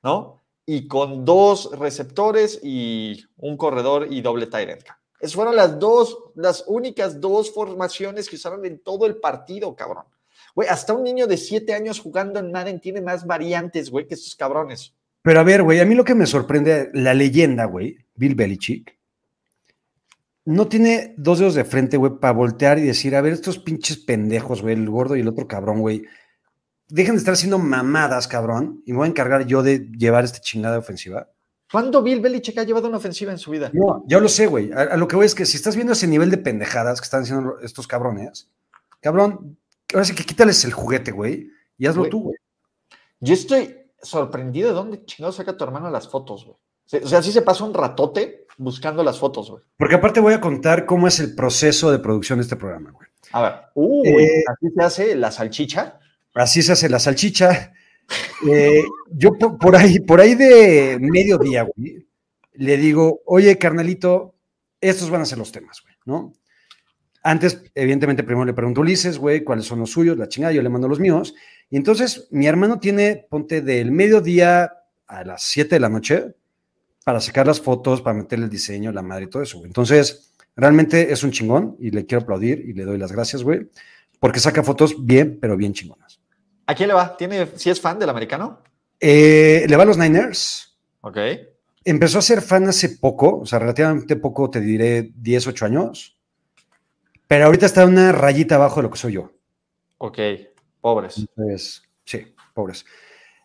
[0.01, 0.43] ¿no?
[0.65, 4.83] Y con dos receptores y un corredor y doble tight end.
[5.23, 10.03] Esas fueron las dos, las únicas dos formaciones que usaron en todo el partido, cabrón.
[10.53, 14.15] Güey, hasta un niño de siete años jugando en Madden tiene más variantes, güey, que
[14.15, 14.93] estos cabrones.
[15.21, 18.99] Pero a ver, güey, a mí lo que me sorprende, la leyenda, güey, Bill Belichick,
[20.43, 23.99] no tiene dos dedos de frente, güey, para voltear y decir, a ver, estos pinches
[23.99, 26.03] pendejos, güey, el gordo y el otro cabrón, güey,
[26.89, 30.41] dejen de estar haciendo mamadas, cabrón, y me voy a encargar yo de llevar esta
[30.41, 31.29] chingada ofensiva.
[31.73, 33.71] ¿Cuándo Bill Belichick ha llevado una ofensiva en su vida?
[33.73, 34.71] No, yo lo sé, güey.
[34.71, 37.05] A, a lo que voy es que si estás viendo ese nivel de pendejadas que
[37.05, 38.47] están haciendo estos cabrones,
[39.01, 39.57] cabrón,
[39.91, 42.37] ahora sí que quítales el juguete, güey, y hazlo tú, güey.
[43.19, 46.57] Yo estoy sorprendido de dónde chingados saca tu hermano las fotos, güey.
[47.03, 49.63] O sea, sí se pasa un ratote buscando las fotos, güey.
[49.75, 53.07] Porque aparte voy a contar cómo es el proceso de producción de este programa, güey.
[53.31, 53.53] A ver.
[53.73, 55.99] Uy, Eh, así se hace la salchicha.
[56.35, 57.73] Así se hace la salchicha.
[58.49, 61.67] Eh, yo po- por, ahí, por ahí de mediodía,
[62.53, 64.35] le digo, oye, carnalito,
[64.81, 66.33] estos van a ser los temas, güey, ¿no?
[67.25, 70.67] Antes, evidentemente, primero le pregunto Ulises, güey, cuáles son los suyos, la chingada, yo le
[70.69, 71.33] mando los míos.
[71.69, 74.73] Y entonces, mi hermano tiene, ponte, del mediodía
[75.07, 76.35] a las 7 de la noche
[77.05, 79.63] para sacar las fotos, para meterle el diseño, la madre y todo eso.
[79.65, 83.69] Entonces, realmente es un chingón y le quiero aplaudir y le doy las gracias, güey,
[84.19, 86.19] porque saca fotos bien, pero bien chingonas.
[86.65, 87.15] ¿A quién le va?
[87.17, 88.61] ¿Tiene, si es fan del americano?
[88.99, 90.77] Eh, le va a los Niners.
[91.01, 91.17] Ok.
[91.83, 96.17] Empezó a ser fan hace poco, o sea, relativamente poco, te diré 10, 8 años.
[97.27, 99.31] Pero ahorita está una rayita abajo de lo que soy yo.
[99.97, 100.19] Ok.
[100.79, 101.17] Pobres.
[101.17, 102.85] Entonces, sí, pobres.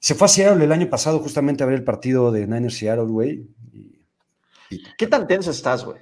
[0.01, 3.07] Se fue a Seattle el año pasado justamente a ver el partido de Niners Seattle,
[3.07, 3.49] güey.
[4.97, 5.99] ¿Qué tan tenso estás, güey?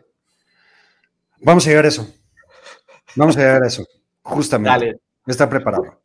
[1.40, 2.06] Vamos a llegar a eso.
[3.14, 3.86] Vamos a llegar a eso.
[4.22, 4.86] Justamente.
[4.86, 5.00] Dale.
[5.26, 6.02] Está preparado.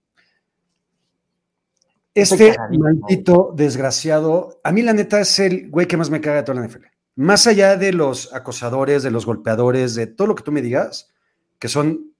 [2.14, 6.44] Este maldito desgraciado, a mí la neta es el güey que más me caga de
[6.44, 6.86] toda la NFL.
[7.16, 11.12] Más allá de los acosadores, de los golpeadores, de todo lo que tú me digas,
[11.60, 12.12] que son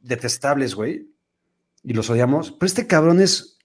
[0.00, 1.08] detestables, güey,
[1.82, 3.58] y los odiamos, pero este cabrón es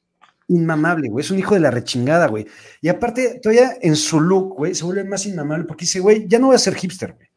[0.47, 2.47] inmamable, güey, es un hijo de la rechingada, güey.
[2.81, 6.39] Y aparte, todavía en su look, güey, se vuelve más inmamable porque dice, güey, ya
[6.39, 7.27] no voy a ser hipster, güey.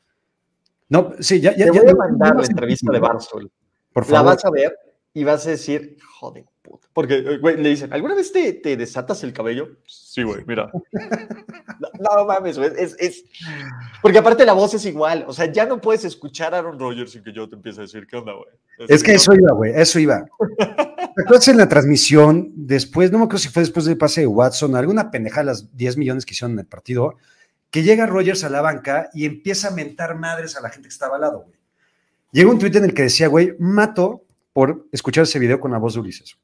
[0.88, 1.66] No, sí, ya, ya.
[1.66, 2.99] Te ya voy a no- mandar no la a entrevista de.
[3.01, 3.51] Barstool.
[3.92, 4.35] Por La favor.
[4.35, 4.75] vas a ver
[5.14, 6.88] y vas a decir, joder, puta.
[6.92, 9.77] Porque, eh, güey, le dicen, ¿alguna vez te, te desatas el cabello?
[9.87, 10.70] Sí, güey, mira.
[10.92, 12.70] no, no mames, güey.
[12.79, 13.25] Es, es-
[14.01, 15.25] Porque aparte la voz es igual.
[15.27, 17.83] O sea, ya no puedes escuchar a Aaron Rodgers sin que yo te empiece a
[17.83, 18.48] decir, ¿qué onda, güey?
[18.88, 20.25] Es que ¿qué eso iba, güey, eso iba.
[20.59, 24.27] ¿Te acuerdas en la transmisión, después, no me acuerdo si fue después del pase de
[24.27, 27.16] Watson, alguna pendejada, las 10 millones que hicieron en el partido,
[27.70, 30.92] que llega Rogers a la banca y empieza a mentar madres a la gente que
[30.92, 31.59] estaba al lado, güey.
[32.33, 35.78] Llega un tuit en el que decía, güey, mato por escuchar ese video con la
[35.78, 36.36] voz de Ulises.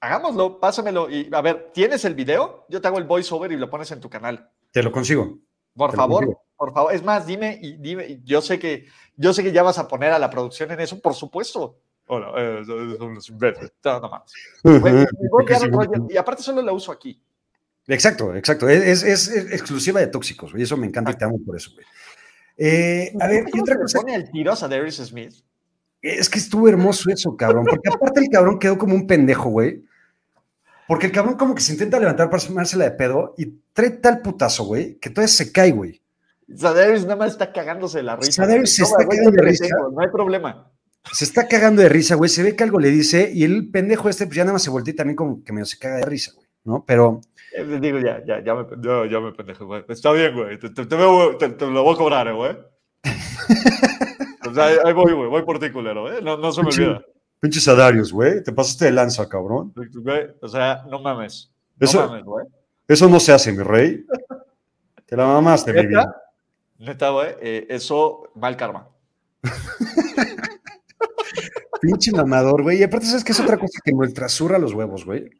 [0.00, 1.10] Hagámoslo, pásamelo.
[1.10, 2.64] Y a ver, ¿tienes el video?
[2.68, 4.50] Yo te hago el voiceover y lo pones en tu canal.
[4.70, 5.38] Te lo consigo.
[5.76, 6.42] Por Te favor, consigo.
[6.56, 6.94] por favor.
[6.94, 8.06] Es más, dime y dime.
[8.06, 10.80] y Yo sé que yo sé que ya vas a poner a la producción en
[10.80, 11.78] eso, por supuesto.
[12.06, 13.72] Hola, eh, son imbéciles.
[13.84, 14.24] No, no.
[14.80, 15.04] Güey,
[16.08, 17.22] y y aparte solo la uso aquí.
[17.86, 18.68] Exacto, exacto.
[18.68, 20.62] Es, es- es exclusiva de tóxicos, güey.
[20.64, 21.84] Eso me encanta y te amo por eso, güey.
[22.56, 23.98] Eh, a ver, y ¿Cómo otra cosa.
[24.00, 25.34] pone el tiros a Darius Smith?
[26.02, 27.64] Es que estuvo hermoso eso, cabrón.
[27.68, 29.84] Porque aparte el cabrón quedó como un pendejo, güey.
[30.88, 34.20] Porque el cabrón como que se intenta levantar para sumársela de pedo y trae tal
[34.22, 36.00] putazo, güey, que todavía se cae, güey.
[36.48, 38.44] Nada más está cagándose de la risa.
[38.44, 39.66] Se No, está cagando de yo risa.
[39.92, 40.68] No hay problema.
[41.12, 42.28] Se está cagando de risa, güey.
[42.28, 44.70] Se ve que algo le dice y el pendejo este, pues ya nada más se
[44.70, 46.46] voltea y también como que medio se caga de risa, güey.
[46.64, 46.84] ¿No?
[46.86, 47.20] Pero
[47.56, 49.84] Eh, digo, ya, ya, ya me, ya, ya me pendejo, güey.
[49.88, 50.58] Está bien, güey.
[50.58, 52.56] Te, te, te veo, te- te lo voy a cobrar, eh, güey.
[54.58, 55.28] Ahí, ahí voy, güey.
[55.28, 56.20] Voy por ti, culero, ¿eh?
[56.22, 57.04] No, no se me Pinche- olvida.
[57.40, 58.42] pinches Adarios, güey.
[58.42, 59.72] Te pasaste de lanza, cabrón.
[59.74, 61.50] Güey, O sea, no mames.
[61.78, 62.46] No Eso- mames, güey.
[62.88, 64.04] Eso no se hace, mi rey.
[65.06, 66.14] Te la mamaste, mi vida.
[66.78, 67.10] ¿Neta?
[67.10, 67.34] Güey.
[67.40, 68.88] eh, eso, mal karma.
[71.80, 72.78] Pinche mamador, güey.
[72.78, 75.30] Y aparte, ¿sabes qué es otra cosa que me ultrasurra los huevos, güey?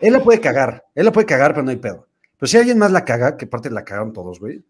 [0.00, 0.84] Él la puede cagar.
[0.94, 2.06] Él la puede cagar, pero no hay pedo.
[2.38, 4.62] Pero si alguien más la caga, que aparte la cagaron todos, güey.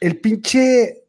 [0.00, 1.03] El pinche.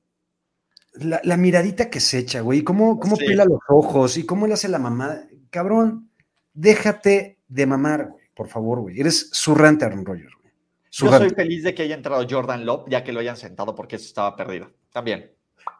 [0.99, 2.63] La, la miradita que se echa, güey.
[2.63, 3.25] ¿Cómo, cómo Sí.
[3.25, 4.17] pela los ojos?
[4.17, 5.25] Y cómo le hace la mamada.
[5.49, 6.09] Cabrón,
[6.53, 8.25] déjate de mamar, güey.
[8.33, 8.99] Por favor, güey.
[8.99, 10.53] Eres zurrante, Aaron Rodgers, güey.
[10.91, 13.97] Yo soy feliz de que haya entrado Jordan Love, ya que lo hayan sentado porque
[13.97, 14.71] eso estaba perdido.
[14.91, 15.31] También.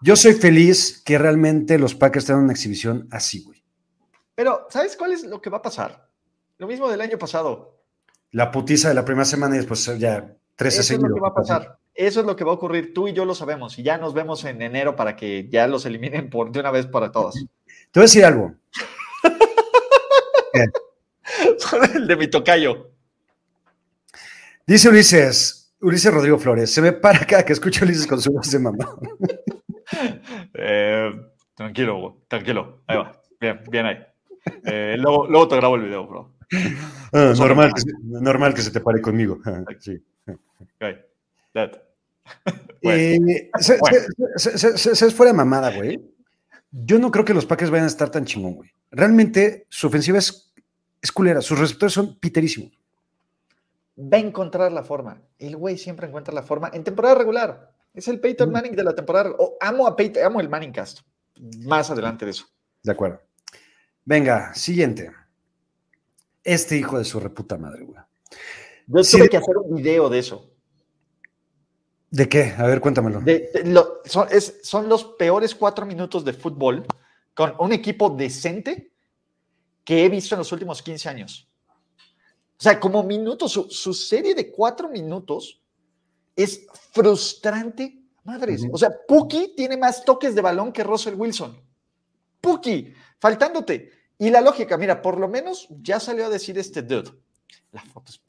[0.01, 3.63] Yo soy feliz que realmente los Packers tengan una exhibición así, güey.
[4.35, 6.09] Pero, ¿sabes cuál es lo que va a pasar?
[6.57, 7.81] Lo mismo del año pasado.
[8.31, 11.09] La putiza de la primera semana y después ya 13 Eso es seguidos.
[11.09, 11.79] lo que va a pasar.
[11.95, 12.93] Eso es lo que va a ocurrir.
[12.93, 13.79] Tú y yo lo sabemos.
[13.79, 16.85] Y ya nos vemos en enero para que ya los eliminen por, de una vez
[16.85, 17.35] para todas.
[17.91, 18.53] Te voy a decir algo.
[21.95, 22.91] el de mi tocayo.
[24.67, 28.31] Dice Ulises, Ulises Rodrigo Flores, se me para cada que escucho a Ulises con su
[28.31, 28.97] voz de mamá.
[30.57, 31.11] Eh,
[31.53, 32.81] tranquilo, tranquilo.
[32.87, 33.21] Ahí va.
[33.39, 33.97] Bien, bien ahí.
[34.63, 36.31] Eh, luego, luego te grabo el video, bro.
[37.13, 39.39] Ah, normal, que se, normal que se te pare conmigo.
[39.45, 40.01] Ah, sí.
[40.27, 40.95] Ok.
[41.53, 41.84] That.
[42.87, 45.99] Eh, se, fuera de mamada, güey.
[46.69, 48.69] Yo no creo que los Packers vayan a estar tan chingón, güey.
[48.91, 50.53] Realmente su ofensiva es,
[51.01, 51.41] es culera.
[51.41, 52.77] Sus receptores son piterísimos.
[53.97, 55.19] Va a encontrar la forma.
[55.39, 56.69] El güey siempre encuentra la forma.
[56.73, 57.71] En temporada regular.
[57.93, 59.33] Es el Peyton Manning de la temporada.
[59.61, 60.99] amo a Peyton, amo el Manning Cast.
[61.61, 62.45] Más adelante de eso.
[62.83, 63.19] De acuerdo.
[64.03, 65.11] Venga, siguiente.
[66.43, 67.99] Este hijo de su reputa madre, güey.
[68.87, 70.54] Yo tuve que hacer un video de eso.
[72.15, 72.55] ¿De qué?
[72.57, 73.21] A ver, cuéntamelo.
[74.05, 76.85] son, los peores cuatro minutos de fútbol
[77.33, 78.93] con un equipo decente
[79.83, 81.49] que he visto en los últimos 15 años.
[82.57, 85.61] O sea, como minutos, su, serie de cuatro minutos
[86.37, 88.01] es frustrante.
[88.23, 88.65] Madres.
[88.71, 91.61] O sea, Puki tiene más toques de balón que Russell Wilson.
[92.39, 93.91] Puki, faltándote.
[94.17, 97.11] Y la lógica, mira, por lo menos ya salió a decir este dude.
[97.73, 98.21] La foto es.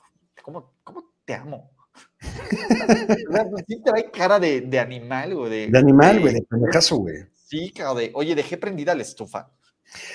[0.43, 1.75] ¿Cómo, cómo te amo?
[3.68, 5.50] sí trae cara de, de animal, güey.
[5.50, 7.16] De, de, animal, güey, de pendejazo, güey.
[7.46, 9.50] Sí, cabrón, de, oye, dejé prendida la estufa.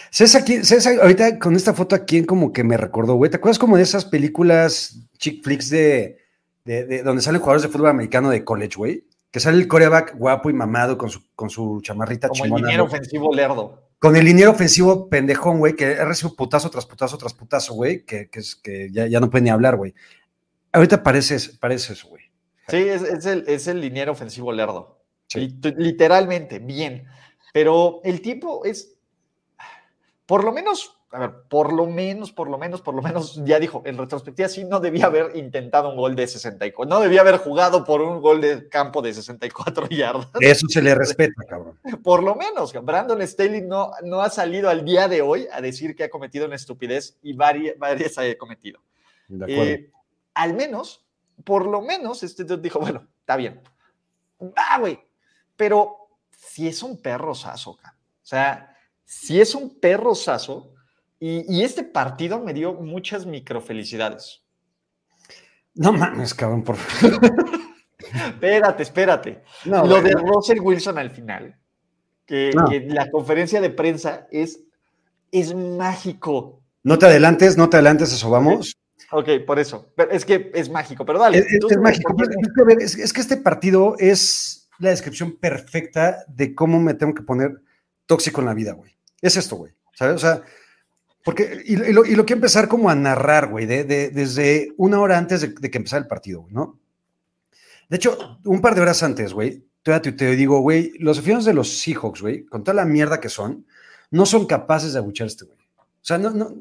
[0.10, 3.32] César, aquí, César, ahorita con esta foto aquí como que me recordó, güey.
[3.32, 6.18] ¿Te acuerdas como de esas películas chick flicks de,
[6.66, 9.08] de, donde salen jugadores de fútbol americano de college, güey?
[9.32, 12.84] Que sale el coreback guapo y mamado con su, con su chamarrita Como el liniero
[12.84, 13.88] ofensivo lerdo.
[13.98, 18.04] Con el liniero ofensivo pendejón, güey, que ha recibido putazo tras putazo tras putazo, güey,
[18.04, 19.94] que, que, es, que ya, ya no puede ni hablar, güey.
[20.72, 22.24] Ahorita parece, parece eso, güey.
[22.68, 25.02] Sí, es, el, es el liniero ofensivo lerdo.
[25.34, 27.06] Literalmente, bien.
[27.54, 28.96] Pero el tipo es,
[30.26, 33.60] por lo menos, a ver, por lo menos, por lo menos, por lo menos, ya
[33.60, 37.38] dijo, en retrospectiva sí no debía haber intentado un gol de 64, no debía haber
[37.38, 40.30] jugado por un gol de campo de 64 yardas.
[40.40, 41.78] Eso se le respeta, cabrón.
[42.02, 45.96] Por lo menos, Brandon Staley no, no ha salido al día de hoy a decir
[45.96, 48.80] que ha cometido una estupidez y varias, varias ha cometido.
[49.28, 49.64] De acuerdo.
[49.64, 49.92] Eh,
[50.34, 51.06] al menos,
[51.44, 53.62] por lo menos, este dijo, bueno, está bien.
[54.56, 55.00] Ah, güey.
[55.56, 57.80] Pero si es un perro saso, o
[58.22, 58.76] sea,
[59.06, 60.74] si es un perro saso,
[61.24, 64.42] y, este partido me dio muchas microfelicidades.
[65.76, 67.20] No mames, cabrón, por favor.
[68.00, 69.44] espérate, espérate.
[69.66, 71.56] Lo de Russell Wilson al final,
[72.26, 72.52] que,
[72.88, 74.62] la conferencia de prensa es,
[75.32, 76.64] es mágico.
[76.82, 78.76] No te adelantes, no te adelantes, eso vamos.
[79.12, 79.94] Ok, por eso.
[80.12, 81.40] es que es mágico, pero dale.
[81.40, 82.16] Es, mágico.
[82.80, 87.62] Es, que este partido es la descripción perfecta de cómo me tengo que poner
[88.06, 88.96] tóxico en la vida, güey.
[89.22, 89.74] Es esto, güey.
[89.94, 90.16] ¿Sabes?
[90.16, 90.42] O sea,
[91.24, 95.18] porque, y, lo, y lo quiero empezar como a narrar, güey, de, desde una hora
[95.18, 96.80] antes de, que empezara el partido, güey, ¿no?
[97.90, 101.54] De hecho, un par de horas antes, güey, te, te digo, güey, los aficionados de
[101.54, 103.66] los Seahawks, güey, con toda la mierda que son,
[104.10, 105.58] no son capaces de abuchar a este güey.
[105.60, 106.56] O sea, no, no,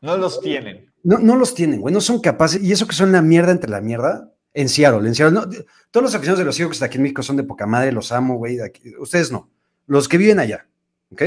[0.00, 0.92] no los tienen.
[1.02, 1.92] No, no los tienen, güey.
[1.92, 2.62] No son capaces.
[2.62, 4.32] Y eso que son la mierda entre la mierda.
[4.54, 5.64] En Seattle, en Seattle.
[5.90, 8.10] todos los aficionados de los hijos de aquí en México son de poca madre, los
[8.10, 8.58] amo, güey.
[8.98, 9.50] Ustedes no.
[9.86, 10.66] Los que viven allá.
[11.12, 11.22] ¿Ok?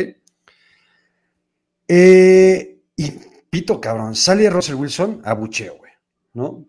[1.87, 3.11] Eh, y
[3.49, 4.15] pito, cabrón.
[4.15, 5.91] Sale Russell Wilson a bucheo, güey.
[6.33, 6.65] ¿No?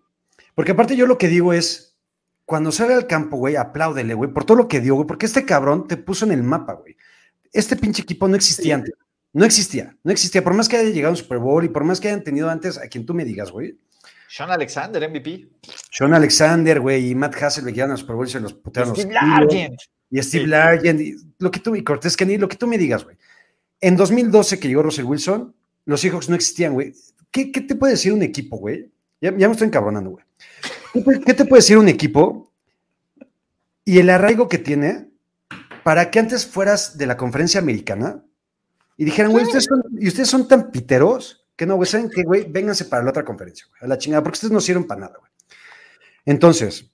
[0.54, 1.96] Porque aparte yo lo que digo es,
[2.44, 5.44] cuando sale al campo, güey, apláudele, güey, por todo lo que dio, güey, porque este
[5.44, 6.96] cabrón te puso en el mapa, güey.
[7.52, 8.94] Este pinche equipo no existía antes.
[9.32, 10.44] No existía, no existía.
[10.44, 12.50] Por más que haya llegado a un Super Bowl y por más que hayan tenido
[12.50, 13.78] antes a quien tú me digas, güey.
[14.28, 15.48] Sean Alexander, MVP.
[15.90, 18.94] Sean Alexander, güey, y Matt Hasselbeck llegaron a Super Bowl y se los putearon.
[18.94, 19.80] Steve Largent.
[20.10, 23.04] Y Steve Largent, y lo que tú, y Cortés Kenny, lo que tú me digas,
[23.04, 23.16] güey.
[23.80, 25.54] En 2012 que llegó Russell Wilson,
[25.86, 26.94] los Seahawks no existían, güey.
[27.30, 28.90] ¿Qué, te puede decir un equipo, güey?
[29.20, 30.24] Ya, me estoy encabronando, güey.
[31.24, 32.52] ¿Qué, te puede decir un equipo
[33.84, 35.08] y el arraigo que tiene
[35.82, 38.22] para que antes fueras de la conferencia americana
[38.96, 42.22] y dijeron, güey, ustedes son, y ustedes son tan piteros que no, güey, ¿saben qué,
[42.22, 42.50] güey?
[42.50, 45.16] Vénganse para la otra conferencia, güey, a la chingada, porque ustedes no sirven para nada,
[45.18, 45.30] güey.
[46.24, 46.92] Entonces,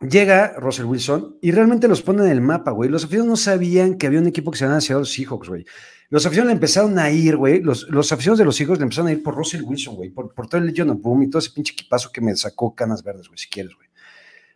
[0.00, 2.90] llega Russell Wilson y realmente los pone en el mapa, güey.
[2.90, 5.64] Los aficionados no sabían que había un equipo que se llamaba Seattle Seahawks, güey.
[6.10, 7.60] Los aficionados le empezaron a ir, güey.
[7.60, 10.10] Los, los aficionados de los Seahawks le empezaron a ir por Russell Wilson, güey.
[10.10, 12.74] Por, por todo el Legion of Boom y todo ese pinche equipazo que me sacó
[12.74, 13.88] canas verdes, güey, si quieres, güey.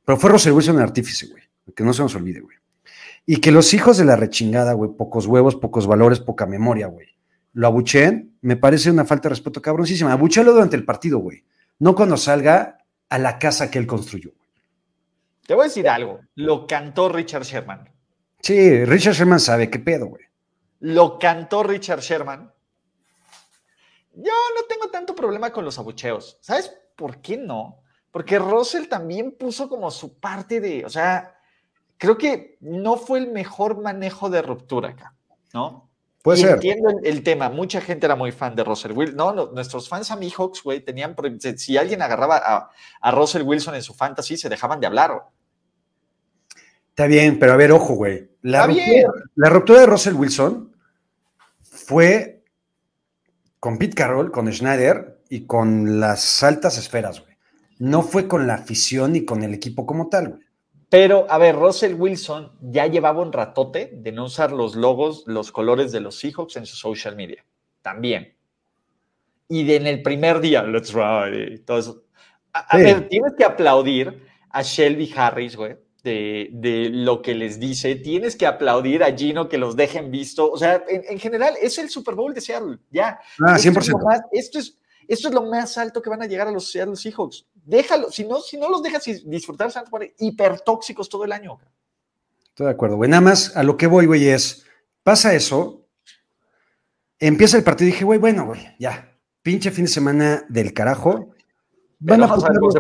[0.05, 1.43] Pero fue Russell Wilson el artífice, güey.
[1.75, 2.57] Que no se nos olvide, güey.
[3.25, 7.09] Y que los hijos de la rechingada, güey, pocos huevos, pocos valores, poca memoria, güey.
[7.53, 10.13] Lo abucheen, me parece una falta de respeto cabroncísima.
[10.13, 11.45] Abuchelo durante el partido, güey.
[11.79, 14.33] No cuando salga a la casa que él construyó.
[15.47, 16.21] Te voy a decir algo.
[16.35, 17.91] Lo cantó Richard Sherman.
[18.41, 20.25] Sí, Richard Sherman sabe qué pedo, güey.
[20.81, 22.53] Lo cantó Richard Sherman.
[24.15, 26.39] Yo no tengo tanto problema con los abucheos.
[26.41, 27.83] ¿Sabes por qué no?
[28.11, 31.35] Porque Russell también puso como su parte de, o sea,
[32.03, 35.15] creo que no fue el mejor manejo de ruptura acá,
[35.55, 35.89] ¿no?
[36.21, 36.55] Puede ser.
[36.55, 39.17] Entiendo el, tema, mucha gente era muy fan de Russell Wilson.
[39.17, 41.15] No, nuestros fans a Hawks, güey, tenían,
[41.57, 45.13] si alguien agarraba a, Russell Wilson en su fantasy, se dejaban de hablar.
[46.89, 48.29] Está bien, pero a ver, ojo, güey.
[48.43, 49.07] La, Está ruptura, bien.
[49.37, 50.77] la ruptura de Russell Wilson
[51.63, 52.43] fue
[53.61, 57.37] con Pete Carroll, con Schneider y con las altas esferas, güey.
[57.79, 60.42] No fue con la afición ni con el equipo como tal, güey.
[60.93, 65.51] Pero, a ver, Russell Wilson ya llevaba un ratote de no usar los logos, los
[65.51, 67.43] colores de los Seahawks en su social media.
[67.81, 68.37] También.
[69.49, 72.05] Y de en el primer día, let's ride, todo eso.
[72.53, 72.85] A, a Sí.
[72.85, 77.95] ver, tienes que aplaudir a Shelby Harris, güey, de, de lo que les dice.
[77.97, 80.51] Tienes que aplaudir a Gino que los dejen visto.
[80.53, 82.77] O sea, en, en general, es el Super Bowl de Seattle.
[82.91, 83.19] Ya.
[83.41, 84.05] Ah, Esto es lo 100%.
[84.05, 84.79] más- esto, es,
[85.09, 87.47] esto es lo más alto que van a llegar a los Seattle Seahawks.
[87.65, 91.25] Déjalo, si no, si no los dejas dis- disfrutar, se van a poner hipertóxicos todo
[91.25, 91.59] el año.
[92.49, 93.09] Estoy de acuerdo, güey.
[93.09, 94.67] Nada más a lo que voy, güey, es,
[95.03, 95.87] pasa eso,
[97.19, 101.31] empieza el partido y dije, güey, bueno, güey, ya, pinche fin de semana del carajo.
[102.05, 102.75] Van a, putar los,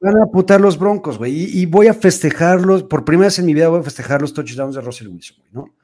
[0.00, 1.32] van a putar los broncos, güey.
[1.32, 4.32] Y, y voy a festejarlos, por primera vez en mi vida voy a festejar los
[4.32, 5.74] touchdowns de Russell Wilson, güey, ¿no?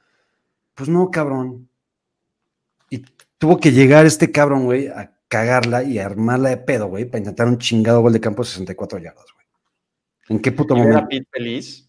[0.76, 1.68] Pues no, cabrón.
[2.88, 3.02] Y
[3.38, 7.46] tuvo que llegar este cabrón, güey, a cagarla y armarla de pedo, güey, para intentar
[7.46, 9.46] un chingado gol de campo de 64 yardas, güey.
[10.28, 11.06] ¿En qué puto momento?
[11.08, 11.88] Pete feliz.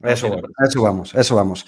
[0.00, 1.64] Eso, No a eso vamos, a eso vamos.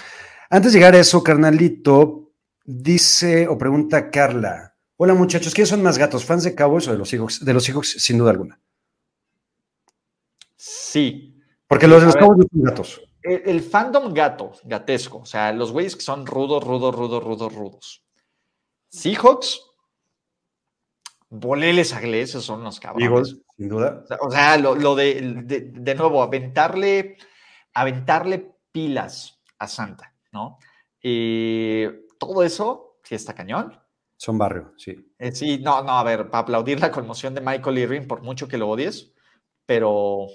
[0.50, 2.32] Antes de llegar a eso, carnalito,
[2.64, 4.76] dice o pregunta Carla.
[4.96, 6.24] Hola muchachos, ¿quiénes son más gatos?
[6.24, 7.44] ¿Fans de Cowboys o de los Seahawks?
[7.44, 8.60] De los Seahawks, sin duda alguna.
[10.56, 11.40] Sí.
[11.68, 12.16] Porque los de los.
[12.16, 13.02] Cowboys no son gatos.
[13.22, 17.54] El, el fandom gato, gatesco, o sea, los güeyes que son rudos, rudos, rudos, rudos,
[17.54, 18.04] rudos.
[18.88, 19.71] Seahawks,
[21.32, 23.08] boleles agleses son los cabrones.
[23.08, 24.02] Eagles, sin duda.
[24.04, 27.16] O sea, O sea, lo, lo de, de, de nuevo, aventarle,
[27.72, 30.58] aventarle pilas a Santa, ¿no?
[31.02, 33.78] Eh, todo eso, sí está cañón.
[34.16, 34.94] Son barrio, sí.
[35.18, 38.46] Eh, sí, no, no, a ver, para aplaudir la conmoción de Michael Irving, por mucho
[38.46, 39.12] que lo odies,
[39.66, 40.26] pero...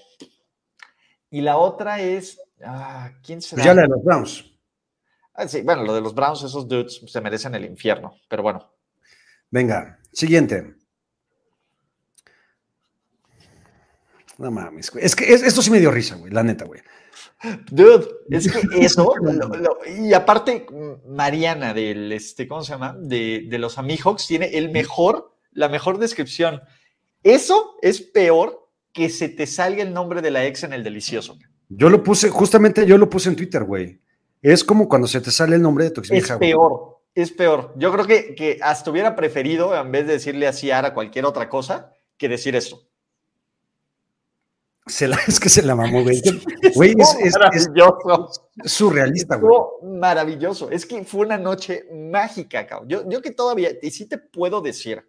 [1.29, 3.57] Y la otra es, ah, ¿quién será?
[3.57, 4.51] Pues ya la de los Browns.
[5.33, 8.73] Ah, sí, bueno, lo de los Browns, esos dudes se merecen el infierno, pero bueno.
[9.51, 10.76] Venga, siguiente.
[14.37, 15.03] No mames, güey.
[15.05, 16.81] Es que es- esto sí me dio risa, güey, la neta, güey.
[17.71, 20.65] Dude, es que eso, lo- lo- y aparte,
[21.07, 22.95] Mariana del, este, ¿cómo se llama?
[22.99, 26.61] De, de los Amihawks tiene el mejor, la mejor descripción.
[27.23, 31.37] Eso es peor que se te salga el nombre de la ex en el delicioso.
[31.69, 33.99] Yo lo puse, justamente yo lo puse en Twitter, güey.
[34.41, 36.51] Es como cuando se te sale el nombre de tu Es exvieja, güey.
[36.51, 37.73] peor, es peor.
[37.77, 41.25] Yo creo que, que hasta hubiera preferido, en vez de decirle así a Ara cualquier
[41.25, 42.81] otra cosa, que decir esto.
[44.87, 46.21] Se la- es que se la mamó, güey.
[46.75, 48.31] Güey, es, es- es maravilloso.
[48.65, 49.59] surrealista, güey.
[49.83, 50.69] Maravilloso.
[50.69, 52.89] Es que fue una noche mágica, cabrón.
[52.89, 55.07] Yo, yo que todavía, y sí te puedo decir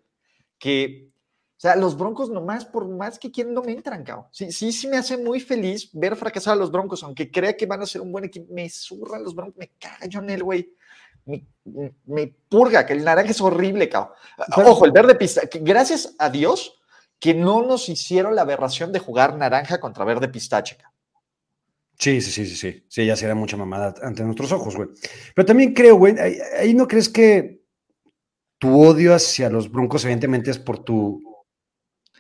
[0.59, 1.11] que,
[1.57, 4.27] o sea, los Broncos nomás, por más que quieren, no me entran, cabrón.
[4.31, 7.67] Sí, sí, sí me hace muy feliz ver fracasar a los Broncos, aunque crea que
[7.67, 8.53] van a ser un buen equipo.
[8.53, 10.69] Me zurran los Broncos, me caga John Elway.
[11.25, 14.15] Me, me- me purga, que el naranja es horrible, cabrón.
[14.67, 16.78] Ojo, el verde pista, que gracias a Dios
[17.19, 20.77] que no nos hicieron la aberración de jugar naranja contra verde pistache.
[20.77, 20.95] cabrón.
[21.99, 22.85] Sí, sí, sí, sí, sí.
[22.89, 24.89] Sí, ya sería mucha mamada ante nuestros ojos, güey.
[25.35, 27.63] Pero también creo, güey, ahí, ahí no crees que
[28.59, 31.21] tu odio hacia los broncos, evidentemente, es por tu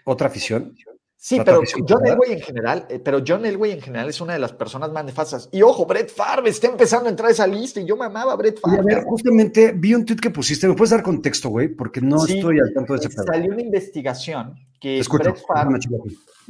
[0.04, 0.74] otra afición.
[1.20, 2.06] Sí, pero John.
[2.06, 5.04] Elway en general, eh, pero John Elway en general es una de las personas más
[5.04, 5.48] nefastas.
[5.50, 8.34] Y ojo, Brett Favre está empezando a entrar a esa lista y yo me amaba
[8.34, 8.94] a Brett Y a Favre.
[8.94, 10.68] ver, justamente vi un tweet que pusiste.
[10.68, 11.68] ¿Me puedes dar contexto, güey?
[11.68, 13.24] Porque no Sí, estoy al tanto de ese pedo.
[13.24, 15.24] Salió una investigación que escucho.
[15.24, 15.80] Brett Favre.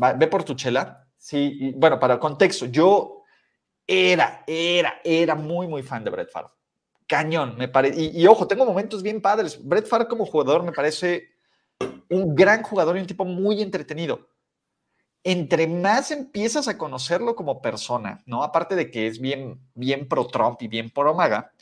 [0.03, 1.09] Va, ve por tu chela.
[1.17, 3.23] Sí, y, bueno, para contexto, yo
[3.87, 6.51] era, era, era muy, muy fan de Brett Favre.
[7.07, 7.99] Cañón, me parece.
[7.99, 9.59] Y, y ojo, tengo momentos bien padres.
[9.67, 11.27] Brett Favre como jugador me parece
[12.11, 14.29] un gran jugador y un tipo muy entretenido.
[15.25, 18.43] Entre más empiezas a conocerlo como persona, ¿no?
[18.43, 21.53] Aparte de que es bien, bien pro Trump y bien pro Maga,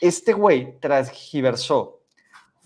[0.00, 2.00] este güey transgiversó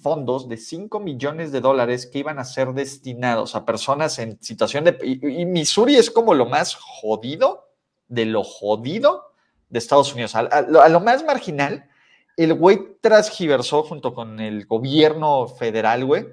[0.01, 4.85] fondos de 5 millones de dólares que iban a ser destinados a personas en situación
[4.85, 4.97] de...
[5.03, 7.69] Y, Missouri es como lo más jodido
[8.07, 9.33] de lo jodido
[9.69, 10.35] de Estados Unidos.
[10.35, 11.89] A, a lo más marginal,
[12.37, 16.27] el güey transgiversó junto con el gobierno federal, güey,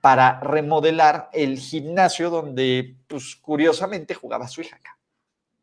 [0.00, 4.98] para remodelar el gimnasio donde, pues, curiosamente jugaba su hija acá.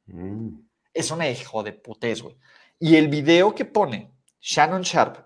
[0.08, 0.60] Mm.
[0.94, 2.36] Es una hijo de putés, güey.
[2.80, 4.12] Y el video que pone
[4.42, 5.18] Shannon Sharp,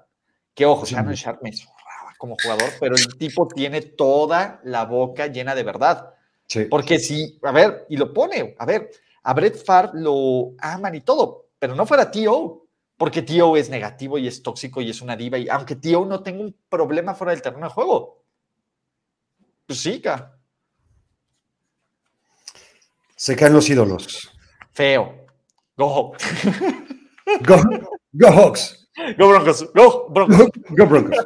[0.53, 0.95] que ojo, Sí.
[0.95, 5.63] Shannon Sharp me zurraba como jugador, pero el tipo tiene toda la boca llena de
[5.63, 6.13] verdad.
[6.45, 6.65] Sí.
[6.65, 8.89] Porque si, a ver, y lo pone, a ver,
[9.23, 12.65] a Brett Favre lo aman y todo, pero no fuera T.O.,
[12.97, 13.55] porque T.O.
[13.55, 16.05] es negativo y es tóxico y es una diva, y aunque T.O.
[16.05, 18.18] no tenga un problema fuera del terreno de juego.
[19.69, 20.35] Pues sí, ca.
[23.15, 24.31] Se caen los ídolos.
[24.71, 25.27] Feo.
[25.77, 26.13] Go.
[27.45, 27.61] Go,
[28.13, 28.89] go Hawks.
[29.15, 29.71] Go Broncos.
[29.75, 30.47] Go Broncos.
[30.69, 31.23] Go Broncos.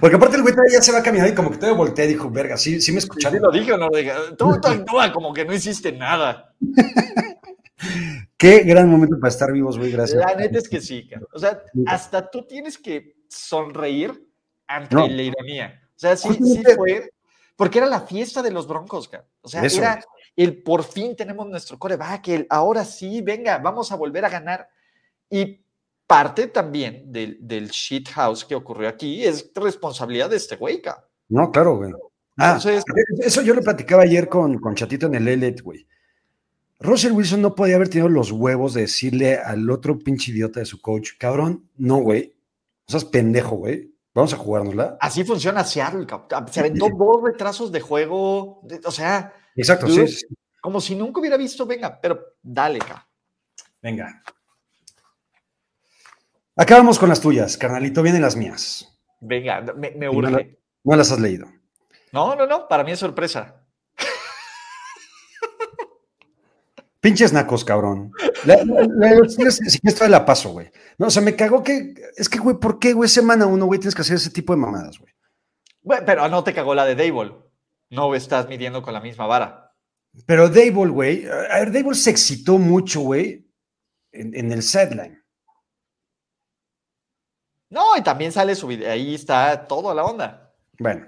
[0.00, 2.08] Porque aparte el güey ya se va a caminar y como que todavía voltea y
[2.08, 3.38] dijo, verga, sí, sí me escucharon.
[3.38, 4.12] ¿Sí lo dije o no lo dije?
[4.36, 6.54] Tú, tú actúa como que no hiciste nada.
[8.36, 10.20] Qué gran momento para estar vivos, güey, gracias.
[10.20, 11.24] La neta es que sí, cara.
[11.32, 14.12] O sea, hasta tú tienes que sonreír
[14.66, 15.06] ante No.
[15.08, 15.82] la ironía.
[15.96, 17.10] O sea, sí, sí fue.
[17.56, 19.26] Porque era la fiesta de los Broncos, cara.
[19.40, 19.80] O sea, Eso.
[19.80, 20.04] era
[20.36, 24.68] el por fin tenemos nuestro coreback, el ahora sí, venga, vamos a volver a ganar.
[25.30, 25.60] Y
[26.06, 31.08] parte también del, del shit house que ocurrió aquí es responsabilidad de este güey, cara.
[31.28, 31.92] No, claro, güey.
[32.36, 32.84] Ah, Entonces-
[33.20, 35.86] eso yo lo platicaba ayer con, con Chatito en el Elite, güey.
[36.78, 40.66] Russell Wilson no podía haber tenido los huevos de decirle al otro pinche idiota de
[40.66, 42.34] su coach, cabrón, no, güey.
[42.86, 43.95] O sea, es pendejo, güey.
[44.16, 44.96] Vamos a jugárnosla.
[44.98, 46.48] Así funciona Seattle, cabrón.
[46.50, 48.62] Se aventó dos retrasos de juego.
[48.84, 50.08] o sea, Exacto, Dude.
[50.08, 50.34] sí, sí.
[50.62, 53.02] como si nunca hubiera visto, venga, pero dale, cabrón.
[53.82, 54.22] Venga.
[56.56, 58.02] Acabamos con las tuyas, carnalito.
[58.02, 58.98] Vienen las mías.
[59.20, 60.58] Venga, me, me Y no la- urge.
[60.82, 61.46] No las has leído.
[62.12, 63.60] No, no, no, para mí es sorpresa.
[67.00, 68.12] Pinches nacos, cabrón.
[68.46, 70.70] La, la- la de los Steelers, si todavía la paso, güey.
[70.98, 71.94] No, o sea, me cagó que.
[72.16, 73.08] Es que, güey, ¿por qué, güey?
[73.08, 75.12] Semana uno, güey, tienes que hacer ese tipo de mamadas, güey.
[75.82, 77.34] Bueno, pero no te cagó la de Dable.
[77.90, 79.72] No estás midiendo con la misma vara.
[80.26, 81.26] Pero Dable, güey.
[81.26, 83.46] A ver, Dable se excitó mucho, güey,
[84.12, 85.22] en, en el sideline.
[87.68, 88.90] No, y también sale su video.
[88.90, 90.54] Ahí está toda la onda.
[90.78, 91.06] Bueno.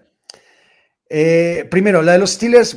[1.09, 2.77] Eh, primero, la de los Steelers.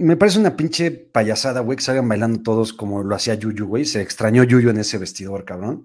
[0.00, 3.84] Me, parece una pinche payasada, güey, que salgan bailando todos como lo hacía Yuyu, güey.
[3.84, 5.84] Se extrañó Yuyu en ese vestidor, cabrón.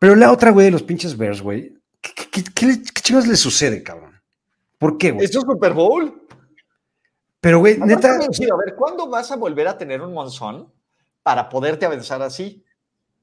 [0.00, 1.74] Pero la otra, güey, de los pinches Bears, güey.
[2.00, 4.18] ¿Qué, qué, qué, chingados le sucede, cabrón?
[4.78, 5.26] ¿Por qué, güey?
[5.26, 6.26] Esto es Super Bowl.
[7.40, 8.14] Pero, güey, neta.
[8.14, 10.72] a ver, ¿cuándo vas a volver a tener un monzón
[11.22, 12.64] para poderte avanzar así?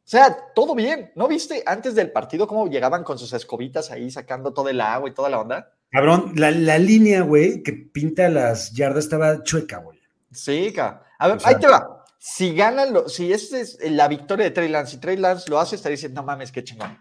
[0.05, 1.11] O sea, todo bien.
[1.15, 5.09] ¿No viste antes del partido cómo llegaban con sus escobitas ahí sacando todo el agua
[5.09, 5.73] y toda la onda?
[5.95, 9.97] Cabrón, la, la línea, güey, que pinta las yardas estaba chueca, güey.
[10.31, 11.03] Sí, ca.
[11.17, 12.03] A ver, O sea- ahí te va.
[12.19, 15.59] Si ganan, lo, si esta es la victoria de Trey Lance y Trey Lance lo
[15.59, 16.97] hace, estaría diciendo, no mames, qué chingón.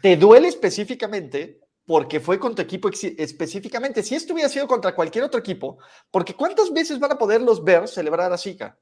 [0.00, 2.88] Te duele específicamente porque fue con tu equipo
[3.18, 4.02] específicamente.
[4.02, 5.78] Si esto hubiera sido contra cualquier otro equipo,
[6.10, 8.78] porque ¿cuántas veces van a poder los Bears celebrar así, ca?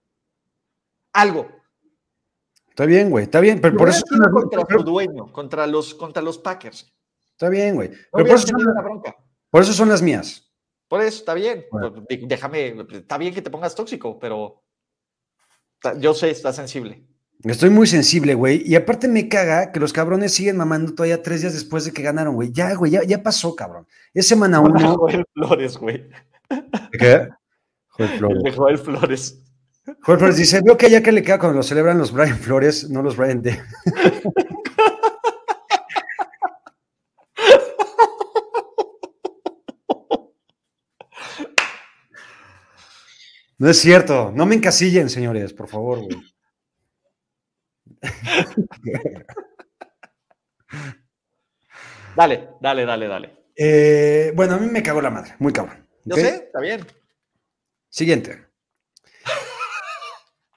[1.13, 1.49] Algo.
[2.69, 4.05] Está bien, güey, está bien, pero Si por eso.
[4.33, 6.93] contra su dueño, contra los, contra los Packers.
[7.43, 7.89] Está bien, güey.
[7.91, 8.41] No Pero por
[9.51, 10.49] por eso son las mías.
[10.89, 11.65] Por eso está bien.
[11.71, 11.93] Bueno.
[11.93, 14.63] Pues, dé- Déjame, está bien que te pongas tóxico, pero
[15.99, 17.05] yo sé, está sensible.
[17.45, 18.63] Estoy muy sensible, güey.
[18.65, 22.03] Y aparte me caga que los cabrones siguen mamando todavía tres días después de que
[22.03, 22.53] ganaron, güey.
[22.53, 23.87] Ya, güey, ya, ya pasó, cabrón.
[24.15, 24.95] Es semana uno.
[24.97, 26.09] Joel Flores, güey.
[26.93, 27.29] ¿Qué?
[27.89, 28.55] Joder, El Flores.
[28.57, 29.39] Joel Flores.
[30.03, 32.89] Joder, Flores dice, veo que ya que le queda cuando lo celebran los Brian Flores,
[32.89, 33.61] no los Brian D.
[43.63, 46.21] No es cierto, no me encasillen, señores, por favor, güey.
[52.17, 53.37] Dale, dale, dale, dale.
[53.57, 55.87] Eh, bueno, a mí me cagó la madre, muy cabrón.
[56.05, 56.87] Yo sé, está bien.
[57.89, 58.47] Siguiente.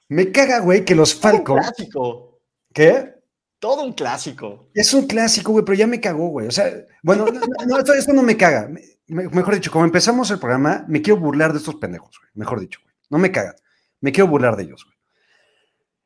[0.08, 1.66] Me caga, güey, que los Todo un Falcons.
[1.66, 2.40] clásico.
[2.72, 3.14] ¿Qué?
[3.58, 4.68] Todo un clásico.
[4.74, 6.48] Es un clásico, güey, pero ya me cagó, güey.
[6.48, 6.70] O sea,
[7.02, 7.26] bueno,
[7.66, 8.68] no, esto, esto no me caga.
[8.68, 12.30] Me- me- mejor dicho, como empezamos el programa, me quiero burlar de estos pendejos, güey.
[12.34, 12.80] Mejor dicho.
[13.10, 13.54] No me cagan.
[14.00, 14.96] Me quiero burlar de ellos, güey.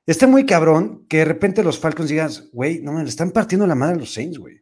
[0.07, 3.67] Está muy cabrón que de repente los Falcons digan, güey, no me le están partiendo
[3.67, 4.61] la madre a los Saints, güey.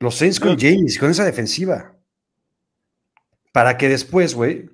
[0.00, 1.96] Los Saints con James, con esa defensiva.
[3.52, 4.68] Para que después, güey,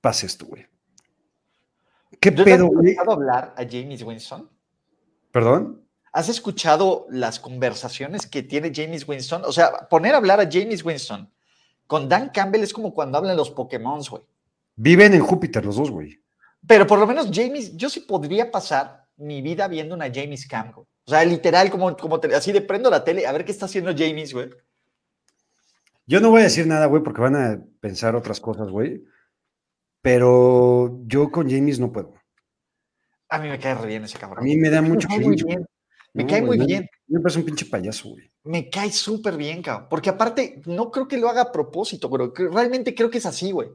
[0.00, 0.66] pase esto, güey.
[2.20, 2.90] ¿Qué ¿Tú pedo, has güey?
[2.90, 4.50] escuchado hablar a James Winston?
[5.30, 5.82] ¿Perdón?
[6.12, 9.42] ¿Has escuchado las conversaciones que tiene James Winston?
[9.46, 11.31] O sea, poner a hablar a James Winston
[11.92, 14.22] con Dan Campbell es como cuando hablan los Pokémon, güey.
[14.76, 16.18] Viven en Júpiter los dos, güey.
[16.66, 20.72] Pero por lo menos James, yo sí podría pasar mi vida viendo una James Cam,
[20.72, 20.86] güey.
[21.04, 23.66] O sea, literal, como, como te- así de prendo la tele, a ver qué está
[23.66, 24.48] haciendo James, güey.
[26.06, 29.04] Yo no voy a decir nada, güey, porque van a pensar otras cosas, güey.
[30.00, 32.14] Pero yo con James no puedo.
[33.28, 34.38] A mí me cae re bien ese cabrón.
[34.38, 35.66] A mí me da mucho cae muy cringe, bien.
[36.14, 36.88] Me No, cae muy me- bien.
[37.06, 38.31] Me parece un pinche payaso, güey.
[38.44, 39.86] Me cae súper bien, cabrón.
[39.88, 43.52] Porque aparte, no creo que lo haga a propósito, pero realmente creo que es así,
[43.52, 43.68] güey.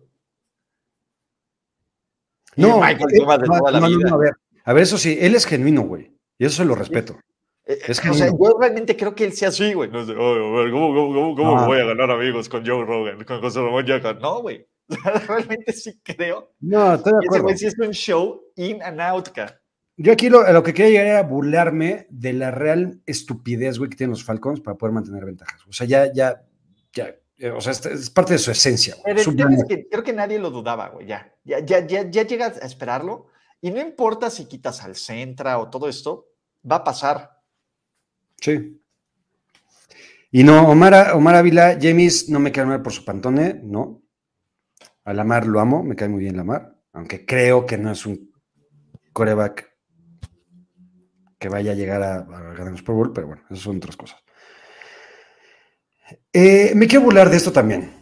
[2.56, 4.10] No, Michael eh, de no, toda la no, no, vida.
[4.10, 4.32] no, a ver,
[4.66, 6.12] a ver, eso sí, él es genuino, güey.
[6.40, 7.18] Y eso se lo respeto.
[7.66, 9.90] Eh, Es o que sea, yo realmente creo que él sea así, güey.
[9.90, 11.68] No sé, "Ay, a ver, ¿cómo, cómo, cómo, cómo No.
[11.68, 14.14] voy a ganar amigos con Joe Rogan, con José Ramón Yaca?
[14.14, 14.66] No, güey.
[15.28, 16.52] realmente sí creo.
[16.62, 17.44] No, estoy de Ese acuerdo.
[17.44, 19.60] güey sí es un show in and out, ca.
[20.00, 23.90] Yo aquí lo, a lo que quería llegar era burlarme de la real estupidez, güey,
[23.90, 25.66] que tienen los Falcons para poder mantener ventajas.
[25.68, 26.46] O sea, ya, ya,
[26.94, 28.96] ya, eh, o sea, es, parte de su esencia.
[29.04, 29.18] güey.
[29.18, 31.34] Su es que creo que nadie lo dudaba, güey, ya.
[31.44, 33.28] Ya, ya, ya, ya llegas a esperarlo
[33.60, 36.28] y no importa si quitas al Centra o todo esto,
[36.70, 37.42] va a pasar.
[38.40, 38.80] Sí.
[40.30, 44.04] Y no, Omar, Omar Ávila, James no me cae mal por su pantone, no.
[45.06, 48.32] A Lamar lo amo, me cae muy bien Lamar, aunque creo que no es un
[49.14, 49.77] coreback
[51.40, 54.20] que vaya a llegar a, ganar el Super Bowl, pero bueno, esas son otras cosas.
[56.34, 57.94] Eh, me quiero burlar de esto también.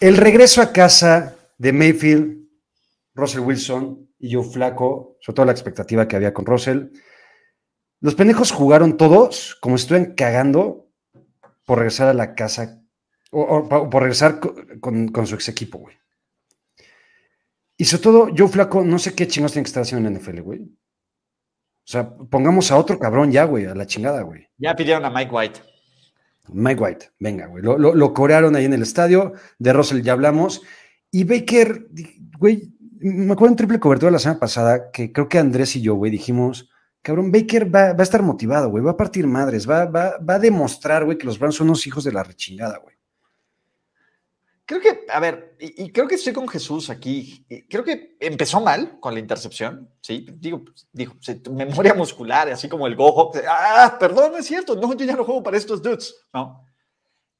[0.00, 2.48] El regreso a casa de Mayfield,
[3.14, 6.88] Russell Wilson y Joe Flaco, sobre todo la expectativa que había con Russell.
[8.00, 10.90] Los pendejos jugaron todos como si estuvieran cagando
[11.64, 12.82] por regresar a la casa
[13.30, 15.96] o, por regresar co- con, su ex equipo, güey.
[17.76, 20.40] Y sobre todo, Joe Flaco, no sé qué chingados tiene que estar haciendo en NFL,
[20.40, 20.60] güey.
[21.92, 24.48] O sea, pongamos a otro cabrón ya, güey, a la chingada, güey.
[24.56, 25.60] Ya pidieron a Mike White.
[26.48, 27.62] Mike White, venga, güey.
[27.62, 29.34] Lo, lo, lo corearon ahí en el estadio.
[29.58, 30.62] De Russell ya hablamos.
[31.10, 31.88] Y Baker,
[32.38, 35.94] güey, me acuerdo en triple cobertura la semana pasada que creo que Andrés y yo,
[35.94, 36.70] güey, dijimos,
[37.02, 40.36] cabrón, Baker va, va a estar motivado, güey, va a partir madres, va, va, va
[40.36, 42.91] a demostrar, güey, que los Browns son unos hijos de la rechingada, güey.
[44.64, 47.44] Creo que, a ver, y, y creo que estoy con Jesús aquí.
[47.68, 50.26] Creo que empezó mal con la intercepción, ¿sí?
[50.34, 53.32] Digo, pues, tu memoria muscular, así como el gojo.
[53.48, 56.64] Ah, perdón, es cierto, no, yo ya no juego para estos dudes, ¿no?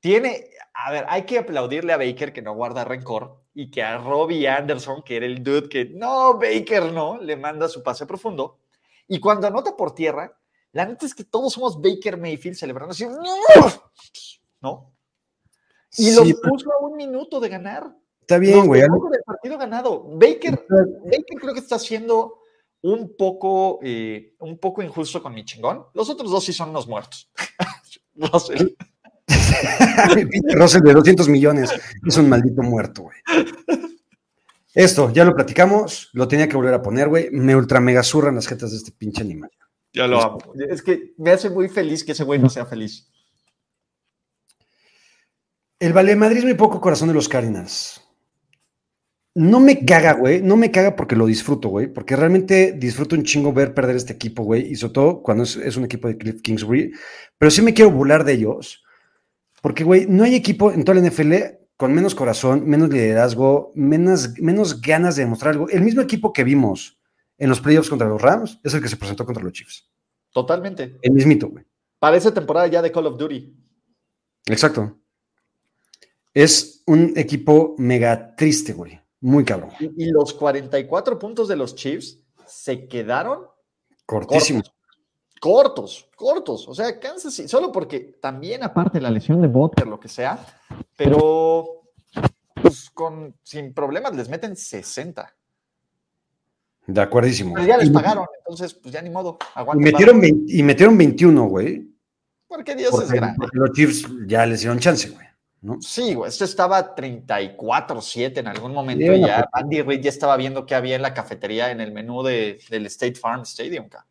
[0.01, 3.99] Tiene, a ver, hay que aplaudirle a Baker que no guarda rencor y que a
[3.99, 8.59] Robbie Anderson, que era el dude que, no, Baker no, le manda su pase profundo.
[9.07, 10.37] Y cuando anota por tierra,
[10.73, 13.07] la neta es que todos somos Baker Mayfield celebrando así,
[14.61, 14.92] ¿no?
[15.97, 17.95] Y Sí, los puso a un minuto de ganar.
[18.21, 18.81] está bien, güey.
[18.81, 20.05] dejó con el partido ganado.
[20.05, 20.67] Baker,
[21.05, 22.39] Baker creo que está siendo
[22.83, 25.85] un poco, eh, un poco injusto con mi chingón.
[25.95, 27.31] Los otros dos sí son unos muertos.
[28.15, 28.69] Russell.
[30.55, 31.71] Russell de 200 millones
[32.07, 33.17] es un maldito muerto, güey.
[34.75, 37.29] Esto, ya lo platicamos, lo tenía que volver a poner, güey.
[37.31, 39.51] Me ultra mega zurran las jetas de este pinche animal.
[39.93, 40.39] Yo lo amo.
[40.71, 43.11] Es que me hace muy feliz que ese güey no sea feliz.
[45.83, 48.01] El valemadrismo y poco corazón de los Cardinals.
[49.35, 50.41] No me caga, güey.
[50.41, 51.89] No me caga porque lo disfruto, güey.
[51.89, 54.71] Porque realmente disfruto un chingo ver perder este equipo, güey.
[54.71, 56.93] Y sobre todo cuando es, es un equipo de Cliff Kingsbury.
[57.37, 58.85] Pero sí me quiero burlar de ellos.
[59.61, 61.33] Porque, güey, no hay equipo en toda la NFL
[61.77, 65.69] con menos corazón, menos liderazgo, menos, menos ganas de demostrar algo.
[65.69, 66.97] El mismo equipo que vimos
[67.39, 69.91] en los playoffs contra los Rams es el que se presentó contra los Chiefs.
[70.31, 70.97] Totalmente.
[71.03, 71.65] El mismito, güey.
[71.99, 73.53] Parece temporada ya de Call of Duty.
[74.47, 75.02] Exacto.
[76.35, 78.99] Es un equipo mega triste, güey.
[79.21, 79.71] Muy cabrón.
[79.79, 83.47] Y, y los 44 puntos de los Chiefs se quedaron
[84.07, 84.63] Cortísimo.
[85.41, 86.67] cortos, cortos.
[86.69, 90.45] O sea, Kansas City, solo porque también aparte la lesión de Butker, lo que sea,
[90.97, 91.83] pero
[92.61, 95.35] pues con, sin problemas les meten 60.
[96.87, 97.55] De acuerdísimo.
[97.55, 99.39] Pero ya les pagaron, entonces pues ya ni modo.
[99.75, 100.33] Y metieron, vara.
[100.33, 101.89] 20 y metieron 21, güey.
[102.49, 103.37] Porque Dios Porque, es grande.
[103.39, 105.27] porque los Chiefs ya les dieron chance, güey.
[105.63, 105.81] ¿No?
[105.81, 110.37] Sí, güey, esto estaba 34-7 en algún momento Sí, ya pues- Andy Reid ya estaba
[110.37, 113.89] viendo qué había en la cafetería en el menú de, del State Farm Stadium.
[113.89, 114.05] ca.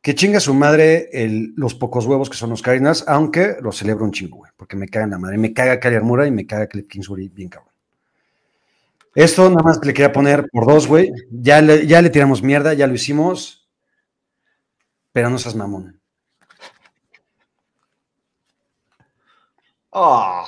[0.00, 4.04] Que chinga su madre el- los pocos huevos que son los Cardinals, aunque los celebro
[4.04, 4.52] un chingo, güey.
[4.56, 5.36] Porque me cagan la madre.
[5.36, 7.72] Me caga Kyler Murray y me caga Cliff Kingsbury bien cabrón.
[9.14, 11.10] Esto nada más le quería poner por dos, güey.
[11.30, 13.68] Ya le, ya le tiramos mierda, ya lo hicimos.
[15.10, 16.00] Pero no seas mamón.
[19.92, 20.46] Ah.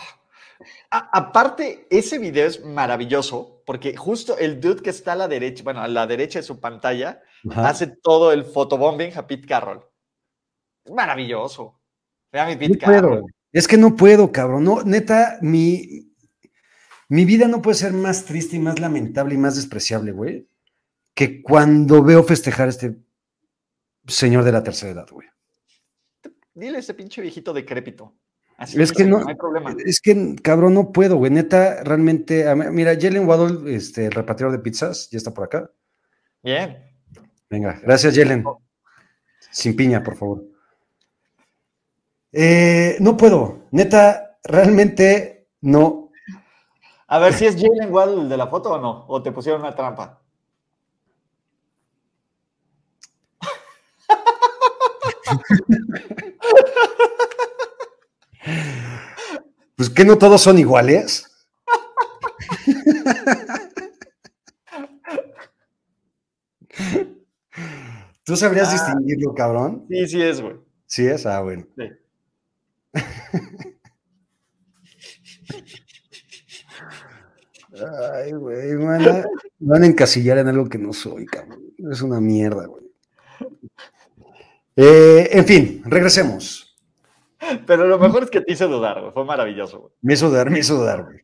[0.90, 5.62] A- aparte, ese video es maravilloso porque justo el dude que está a la derecha,
[5.62, 7.68] bueno, a la derecha de su pantalla, Ajá.
[7.68, 9.84] hace todo el photobombing a Pete Carroll.
[10.84, 11.80] Es maravilloso.
[12.32, 13.00] Vea mi Pete No puedo.
[13.02, 13.34] Carroll.
[13.52, 14.64] Es que no puedo, cabrón.
[14.64, 16.12] No, neta, mi,
[17.08, 20.48] mi vida no puede ser más triste y más lamentable y más despreciable, güey,
[21.14, 22.96] que cuando veo festejar a este
[24.06, 25.28] señor de la tercera edad, güey.
[26.54, 28.14] Dile a ese pinche viejito decrépito.
[28.60, 29.74] Así Es que no, hay problema.
[29.86, 31.30] es que, cabrón, no puedo, güey.
[31.30, 35.70] Neta, realmente, mira, Jalen Waddle, este, el repartidor de pizzas, ya está por acá.
[36.42, 36.76] Bien.
[37.48, 38.44] Venga, gracias, Jalen.
[39.50, 40.44] Sin piña, por favor.
[42.32, 46.10] Eh, no puedo, neta, realmente no.
[47.06, 49.06] A ver si es Jalen Waddle de la foto o no.
[49.08, 50.20] O te pusieron una trampa.
[59.80, 61.24] Pues que no todos son iguales.
[68.22, 68.72] ¿Tú sabrías ah.
[68.72, 69.86] distinguirlo, cabrón?
[69.88, 70.56] Sí, sí es, güey.
[70.84, 71.66] Sí es, ah, bueno.
[78.12, 79.24] Ay, güey, me van, a,
[79.60, 81.72] me van a encasillar en algo que no soy, cabrón.
[81.90, 82.84] Es una mierda, güey.
[84.76, 86.69] Eh, en fin, regresemos.
[87.66, 89.12] Pero lo mejor es que te hice dudar, güey.
[89.12, 89.92] Fue maravilloso, güey.
[90.02, 91.20] Me hizo dudar, me hizo dudar, güey.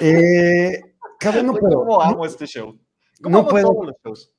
[0.00, 1.78] Eh, cabrón, no puedo.
[1.80, 2.78] ¿Cómo no- amo este show?
[3.22, 3.68] ¿Cómo no amo puedo.
[3.72, 4.32] todos los shows?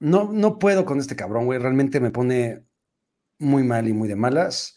[0.00, 1.58] No, no puedo con este cabrón, güey.
[1.58, 2.64] Realmente me pone
[3.38, 4.76] muy mal y muy de malas.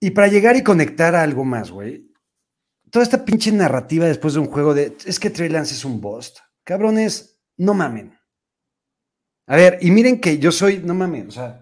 [0.00, 2.06] Y para llegar y conectar a algo más, güey.
[2.90, 6.00] Toda esta pinche narrativa después de un juego de es que Trey Lance es un
[6.00, 6.38] bust.
[6.64, 8.16] Cabrones, no mamen.
[9.46, 11.60] A ver, y miren que yo soy, no mamen, o sea.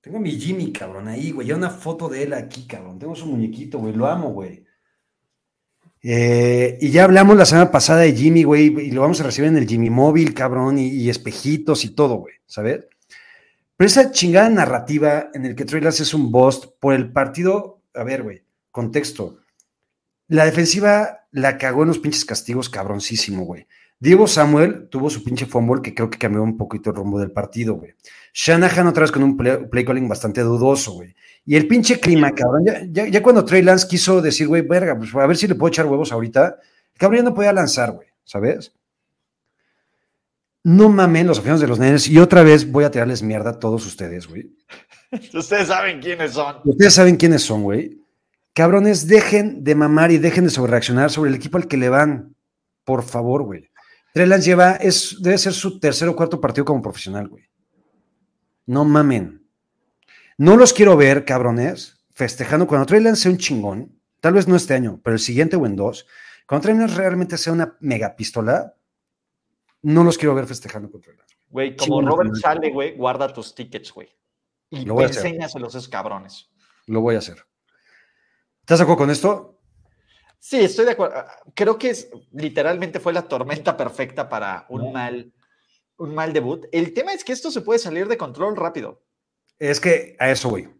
[0.00, 1.48] Tengo a mi Jimmy, cabrón, ahí, güey.
[1.48, 2.98] Ya una foto de él aquí, cabrón.
[2.98, 3.92] Tengo su muñequito, güey.
[3.92, 4.64] Lo amo, güey.
[6.02, 9.50] Eh, y ya hablamos la semana pasada de Jimmy, güey, y lo vamos a recibir
[9.50, 12.86] en el Jimmy móvil, cabrón, y, espejitos y todo, güey, ¿sabes?
[13.76, 18.02] Pero esa chingada narrativa en el que Lance es un bust por el partido, a
[18.02, 19.40] ver, güey, contexto.
[20.28, 23.66] La defensiva la cagó en los pinches castigos cabroncísimo, güey.
[24.00, 27.32] Diego Samuel tuvo su pinche fumble que creo que cambió un poquito el rumbo del
[27.32, 27.94] partido, güey.
[28.32, 31.14] Shanahan otra vez con un play, play calling bastante dudoso, güey.
[31.44, 32.64] Y el pinche clima, cabrón.
[32.64, 35.54] Ya, ya, ya cuando Trey Lance quiso decir, güey, verga, pues a ver si le
[35.54, 36.56] puedo echar huevos ahorita,
[36.94, 38.72] el cabrón ya no podía lanzar, güey, ¿sabes?
[40.62, 43.58] No mamen los aficionados de los nenes y otra vez voy a tirarles mierda a
[43.58, 44.50] todos ustedes, güey.
[45.34, 46.56] Ustedes saben quiénes son.
[46.64, 48.00] Ustedes saben quiénes son, güey.
[48.54, 52.34] Cabrones, dejen de mamar y dejen de sobrereaccionar sobre el equipo al que le van.
[52.84, 53.69] Por favor, güey.
[54.12, 57.44] Trey Lance lleva, es, debe ser su tercer o cuarto partido como profesional, güey.
[58.66, 59.46] No mamen.
[60.36, 64.00] No los quiero ver, cabrones, festejando cuando Trey Lance sea un chingón.
[64.20, 66.06] Tal vez no este año, pero el siguiente o en dos.
[66.46, 68.74] Cuando Trey Lance realmente sea una megapistola,
[69.82, 71.36] no los quiero ver festejando con Trey Lance.
[71.48, 74.08] Güey, como Robert sale, güey, guarda tus tickets, güey.
[74.70, 75.26] Y Lo voy a hacer.
[75.26, 76.48] enséñaselos a esos cabrones.
[76.86, 77.44] Lo voy a hacer.
[78.60, 79.59] ¿Estás de acuerdo con esto?
[80.40, 81.22] Sí, estoy de acuerdo.
[81.54, 85.32] Creo que es, literalmente fue la tormenta perfecta para un mal,
[85.98, 86.66] un mal debut.
[86.72, 89.02] El tema es que esto se puede salir de control rápido.
[89.58, 90.70] Es que a eso voy.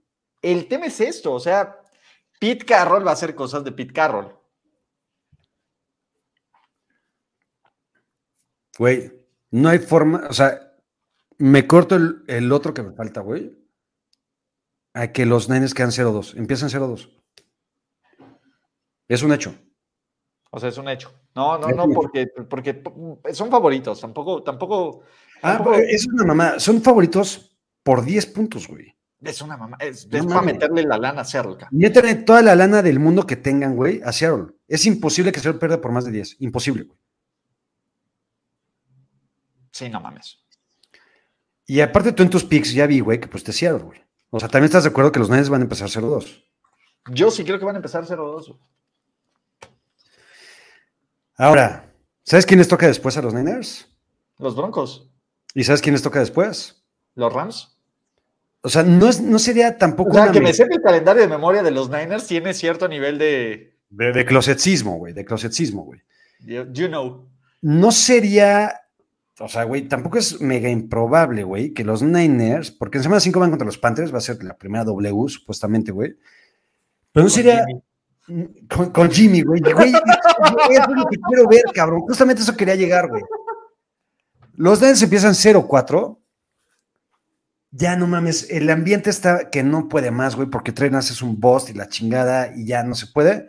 [0.41, 1.79] El tema es esto, o sea,
[2.41, 4.35] Pete Carroll va a hacer cosas de Pete Carroll.
[8.79, 9.13] Güey,
[9.51, 10.75] no hay forma, o sea,
[11.37, 13.59] me corto el, el otro que me falta, güey.
[14.95, 17.20] A que los nenes quedan 0-2, empiezan 0-2.
[19.11, 19.53] Es un hecho.
[20.53, 21.13] O sea, es un hecho.
[21.35, 22.81] No, no, no, porque, porque
[23.33, 24.01] son favoritos.
[24.01, 25.03] Tampoco, tampoco.
[25.43, 26.61] Ah, tampoco- es una mamá.
[26.61, 28.95] Son favoritos por 10 puntos, güey.
[29.23, 29.77] es una mamá.
[29.81, 31.69] Es, No es para meterle la lana a Cerca.
[31.73, 34.55] Métanle toda la lana del mundo que tengan, güey, a Seattle.
[34.69, 36.37] Es imposible que Seattle pierda por más de 10.
[36.39, 36.99] Imposible, güey.
[39.73, 40.39] Sí, no mames.
[41.67, 44.01] Y aparte tú en tus picks ya vi, güey, que pues te Seattle, güey.
[44.31, 46.45] O sea, también estás de acuerdo que los nenes van a empezar 0-2.
[47.13, 48.47] Yo sí creo que van a empezar 0-2.
[48.49, 48.61] güey.
[51.41, 51.91] Ahora,
[52.23, 53.89] ¿sabes quién les toca después a los Niners?
[54.39, 55.11] Los Broncos,
[55.55, 56.85] ¿Y sabes quién les toca después?
[57.15, 57.79] los Rams.
[58.61, 61.23] O sea, no, es, no sería tampoco O sea, una que me sepa el calendario
[61.23, 63.75] de memoria de los Niners tiene cierto nivel de.
[63.89, 66.03] de, de closetcismo, güey, de closetcismo, güey.
[66.41, 67.27] You, you know.
[67.63, 68.79] No sería,
[69.39, 73.41] o sea, güey, tampoco es mega improbable, güey, que los Niners, porque en semana 5
[73.41, 76.17] van contra los Panthers, va a ser la primera W, supuestamente, güey.
[77.13, 77.81] Pero no sería Jimmy.
[78.93, 79.61] Con, Jimmy, güey.
[79.61, 82.01] Güey, eso es lo que quiero ver, cabrón.
[82.03, 83.23] Justamente eso quería llegar, güey.
[84.55, 86.19] Los Niners empiezan 0-4.
[87.73, 91.39] Ya no mames, el ambiente está que no puede más, güey, porque Lance es un
[91.39, 93.49] boss y la chingada y ya no se puede.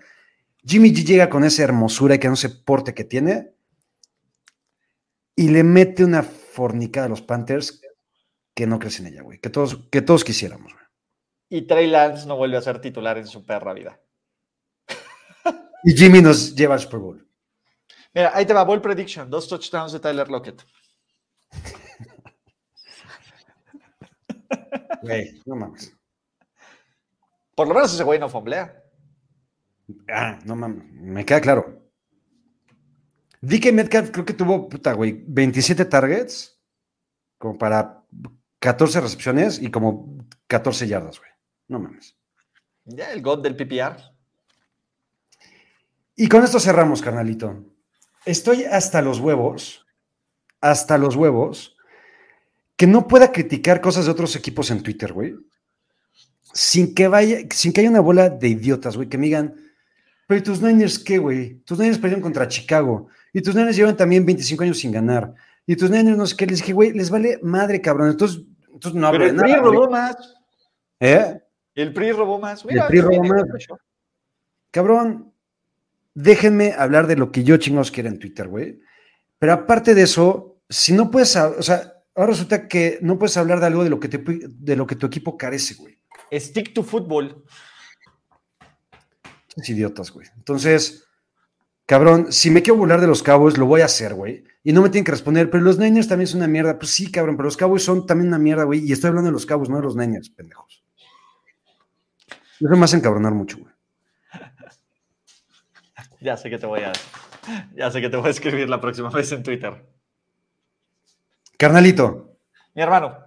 [0.63, 3.51] Jimmy G llega con esa hermosura y que no se porte que tiene
[5.36, 7.82] y le mete una fornicada a los Panthers
[8.53, 10.86] que no crecen ella, güey, que todos, que todos quisiéramos, güey.
[11.49, 13.99] Y Trey Lance no vuelve a ser titular en su perra vida.
[15.84, 17.27] Y Jimmy nos lleva al Super Bowl.
[18.13, 19.29] Mira, ahí te va, Ball Prediction.
[19.29, 20.63] Dos touchdowns de Tyler Lockett.
[25.01, 25.93] Güey, no mames.
[27.55, 28.84] Por lo menos ese güey no fomblea.
[30.09, 31.91] Ah, no mames, me queda claro.
[33.41, 36.61] DK Metcalf creo que tuvo, puta, güey, 27 targets,
[37.39, 38.05] como para
[38.59, 41.32] 14 recepciones y como 14 yardas, güey.
[41.67, 42.15] No mames.
[42.86, 43.97] Ya, el god del PPR.
[46.16, 47.64] Y con esto cerramos, carnalito.
[48.26, 49.86] Estoy hasta los huevos,
[50.59, 51.76] hasta los huevos,
[52.76, 55.36] que no pueda criticar cosas de otros equipos en Twitter, güey.
[56.53, 59.55] Sin que vaya, sin que haya una bola de idiotas, güey, que me digan,
[60.28, 61.55] pero ¿y tus Niners qué, güey?
[61.66, 63.07] Tus Niners perdieron contra Chicago.
[63.34, 65.34] Y tus nenes llevan también 25 años sin ganar.
[65.66, 68.09] Y tus nenes, no sé qué, les dije, güey, les vale madre, cabrón.
[68.09, 68.41] Entonces,
[68.74, 69.47] entonces no hablo Pero de el nada.
[69.47, 69.74] PRI güey.
[69.76, 70.36] robó más.
[70.99, 71.41] ¿Eh?
[71.76, 72.66] El PRI robó más.
[72.66, 73.43] El PRI robó más.
[74.72, 75.30] Cabrón,
[76.14, 78.80] déjenme hablar de lo que yo chingos quiera en Twitter, güey.
[79.39, 83.59] Pero aparte de eso, si no puedes, o sea, ahora resulta que no puedes hablar
[83.59, 85.99] de algo de lo que, te, de lo que tu equipo carece, güey.
[86.32, 87.43] Stick to football.
[89.55, 90.28] Es idiotas, güey.
[90.38, 91.07] Entonces,
[91.86, 94.43] cabrón, si me quiero burlar de los Cowboys, lo voy a hacer, güey.
[94.64, 96.78] Y no me tienen que responder, pero los Niners también son una mierda.
[96.78, 98.80] Pues sí, cabrón, pero los Cowboys son también una mierda, güey.
[98.86, 100.84] Y estoy hablando de los Cowboys, no de los Niners, pendejos.
[102.59, 103.70] Eso me hace encabronar mucho, güey.
[106.22, 106.91] Ya sé que te voy a.
[107.76, 109.84] Ya sé que te voy a escribir la próxima vez en Twitter.
[111.57, 112.36] Carnalito,
[112.74, 113.17] Mi hermano,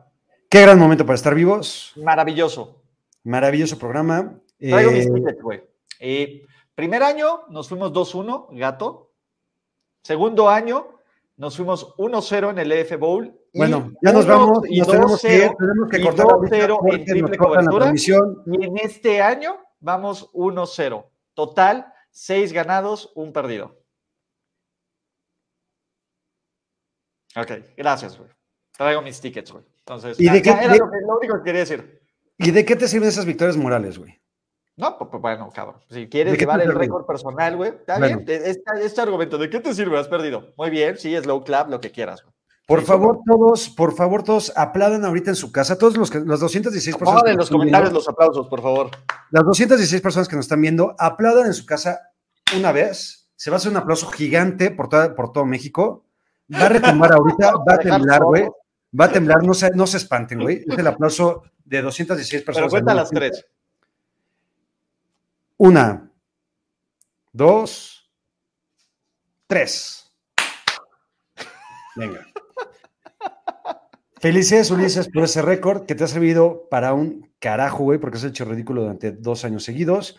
[0.49, 1.93] qué gran momento para estar vivos.
[1.97, 2.83] maravilloso.
[3.25, 4.35] Maravilloso programa.
[4.59, 5.63] Traigo Eh, mis tickets, güey.
[6.01, 6.43] Eh,
[6.75, 9.13] primer año nos fuimos 2-1, gato.
[10.03, 10.89] Segundo año
[11.37, 13.33] nos fuimos 1-0 en el EF Bowl.
[13.55, 14.59] bueno, ya nos 1 vamos.
[14.69, 15.57] Y nos tenemos que ir, 2-0.
[15.59, 17.79] tenemos que cortar 2-0 ahorita en triple la cobertura.
[17.87, 18.43] transmisión.
[18.47, 21.05] Y en este año vamos 1-0.
[21.35, 23.77] Total, 6 ganados, un perdido.
[27.37, 28.31] Ok, gracias, güey.
[28.77, 29.65] Traigo mis tickets, güey.
[29.79, 32.01] Entonces, ¿Y de qué- era de- lo, que- lo único que quería decir.
[32.39, 34.21] ¿Y de qué te sirven esas victorias morales, güey?
[34.77, 35.81] No, pues, pues, bueno, cabrón.
[35.89, 38.19] Si quieres ¿De qué llevar el récord personal, güey, está Bueno.
[38.25, 38.43] bien.
[38.43, 39.99] Este, este argumento, ¿de qué te sirve?
[39.99, 40.53] Has perdido.
[40.57, 42.23] Muy bien, sí, slow clap, lo que quieras.
[42.23, 42.34] güey.
[42.67, 45.77] Por Sí, favor, todos, por favor, todos aplaudan ahorita en su casa.
[45.77, 47.23] Todos los que, las 216 personas.
[47.25, 48.91] En nos los están comentarios viendo, los aplausos, por favor.
[49.31, 52.01] las 216 personas que nos están viendo, aplaudan en su casa
[52.57, 53.29] una vez.
[53.37, 56.05] Se va a hacer un aplauso gigante por, toda- por todo México.
[56.55, 58.49] Va a retumbar ahorita, va a temblar, güey.
[58.99, 60.65] Va a temblar, no se, no se espanten, güey.
[60.67, 62.71] Es el aplauso de 216 Pero personas.
[62.71, 63.45] cuenta al las tres.
[65.57, 66.11] Una,
[67.33, 68.11] dos,
[69.47, 70.11] tres.
[71.97, 72.27] Venga.
[74.25, 78.25] Felicidades, Ulises, por ese récord que te ha servido para un carajo, güey, porque has
[78.25, 80.19] hecho ridículo durante dos años seguidos.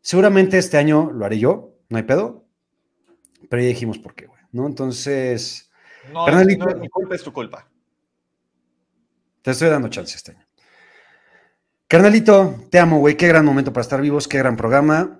[0.00, 2.44] Seguramente este año lo haré yo, no hay pedo.
[3.48, 4.64] Pero ya dijimos por qué, güey, ¿no?
[4.64, 5.72] Entonces,
[6.12, 6.66] No, Carnalito.
[6.66, 7.68] no es mi culpa, es tu culpa.
[9.42, 10.46] te estoy dando chance este año.
[11.88, 13.16] Carnalito, te amo, güey.
[13.16, 15.19] Qué gran momento para estar vivos, qué gran programa.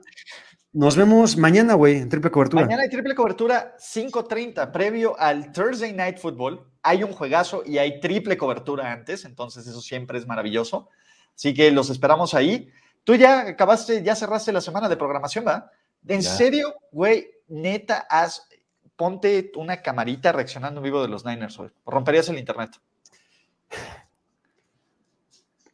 [0.73, 2.62] Nos vemos mañana, güey, en triple cobertura.
[2.64, 6.64] Mañana hay triple cobertura 5.30, previo al Thursday Night Football.
[6.83, 10.89] Hay un juegazo y hay triple cobertura antes, entonces eso siempre es maravilloso.
[11.35, 12.71] Así que los esperamos ahí.
[13.03, 15.71] Tú ya acabaste, ya cerraste la semana de programación, ¿va?
[16.07, 16.31] ¿En Ya.
[16.37, 17.29] serio, güey?
[17.49, 18.47] Neta, haz,
[18.95, 21.71] ponte una camarita reaccionando en vivo de los Niners, güey.
[21.85, 22.71] Romperías el internet.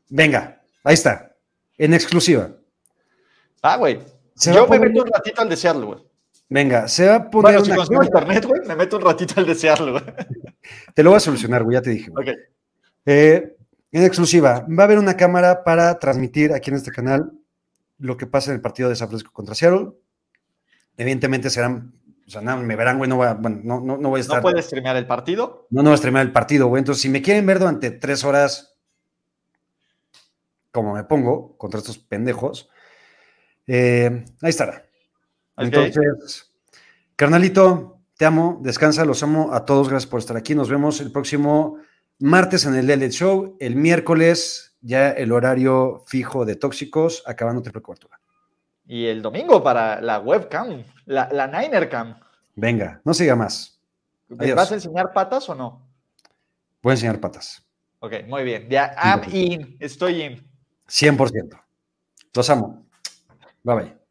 [0.09, 1.37] Venga, ahí está.
[1.77, 2.51] En exclusiva.
[3.61, 4.01] Ah, güey.
[4.37, 5.99] Se Yo me meto un ratito al desearlo, güey.
[6.49, 9.47] Venga, se va a poner Bueno, si consigo internet, güey, me meto un ratito al
[9.47, 10.05] desearlo, güey.
[10.95, 12.11] Te lo voy a solucionar, güey, ya te dije.
[12.11, 12.31] güey.
[12.31, 12.37] Ok.
[13.07, 13.57] Eh,
[13.93, 17.33] en exclusiva, va a haber una cámara para transmitir aquí en este canal
[17.99, 19.93] lo que pasa en el partido de San Francisco contra Seattle.
[20.97, 21.95] Evidentemente serán,
[22.27, 24.21] o sea, nada, me verán, güey, no, voy a- bueno, no, no, no voy a
[24.21, 24.37] estar.
[24.37, 25.67] No puedes streamear el partido.
[25.71, 26.81] No, no voy a streamear el partido, güey.
[26.81, 28.77] Entonces, si me quieren ver durante tres horas,
[30.71, 32.69] como me pongo contra estos pendejos,
[33.67, 34.85] eh, ahí estará.
[35.57, 36.53] Entonces,
[37.15, 40.55] carnalito, te amo, descansa, los amo a todos, gracias por estar aquí.
[40.55, 41.79] Nos vemos el próximo
[42.19, 47.83] martes en el LL Show, el miércoles ya el horario fijo de tóxicos, acabando triple
[47.83, 48.21] cobertura.
[48.87, 52.21] Y el domingo para la webcam, la, la Niner Cam.
[52.55, 53.81] Venga, no siga más.
[54.29, 55.89] ¿Me vas a enseñar patas o no?
[56.83, 57.65] Voy a enseñar patas.
[57.99, 58.69] Ok, muy bien.
[58.69, 59.77] Ya, I'm in.
[59.81, 60.51] Estoy in.
[60.89, 61.61] 100%.
[62.33, 62.86] Los amo.
[63.67, 64.06] Vai.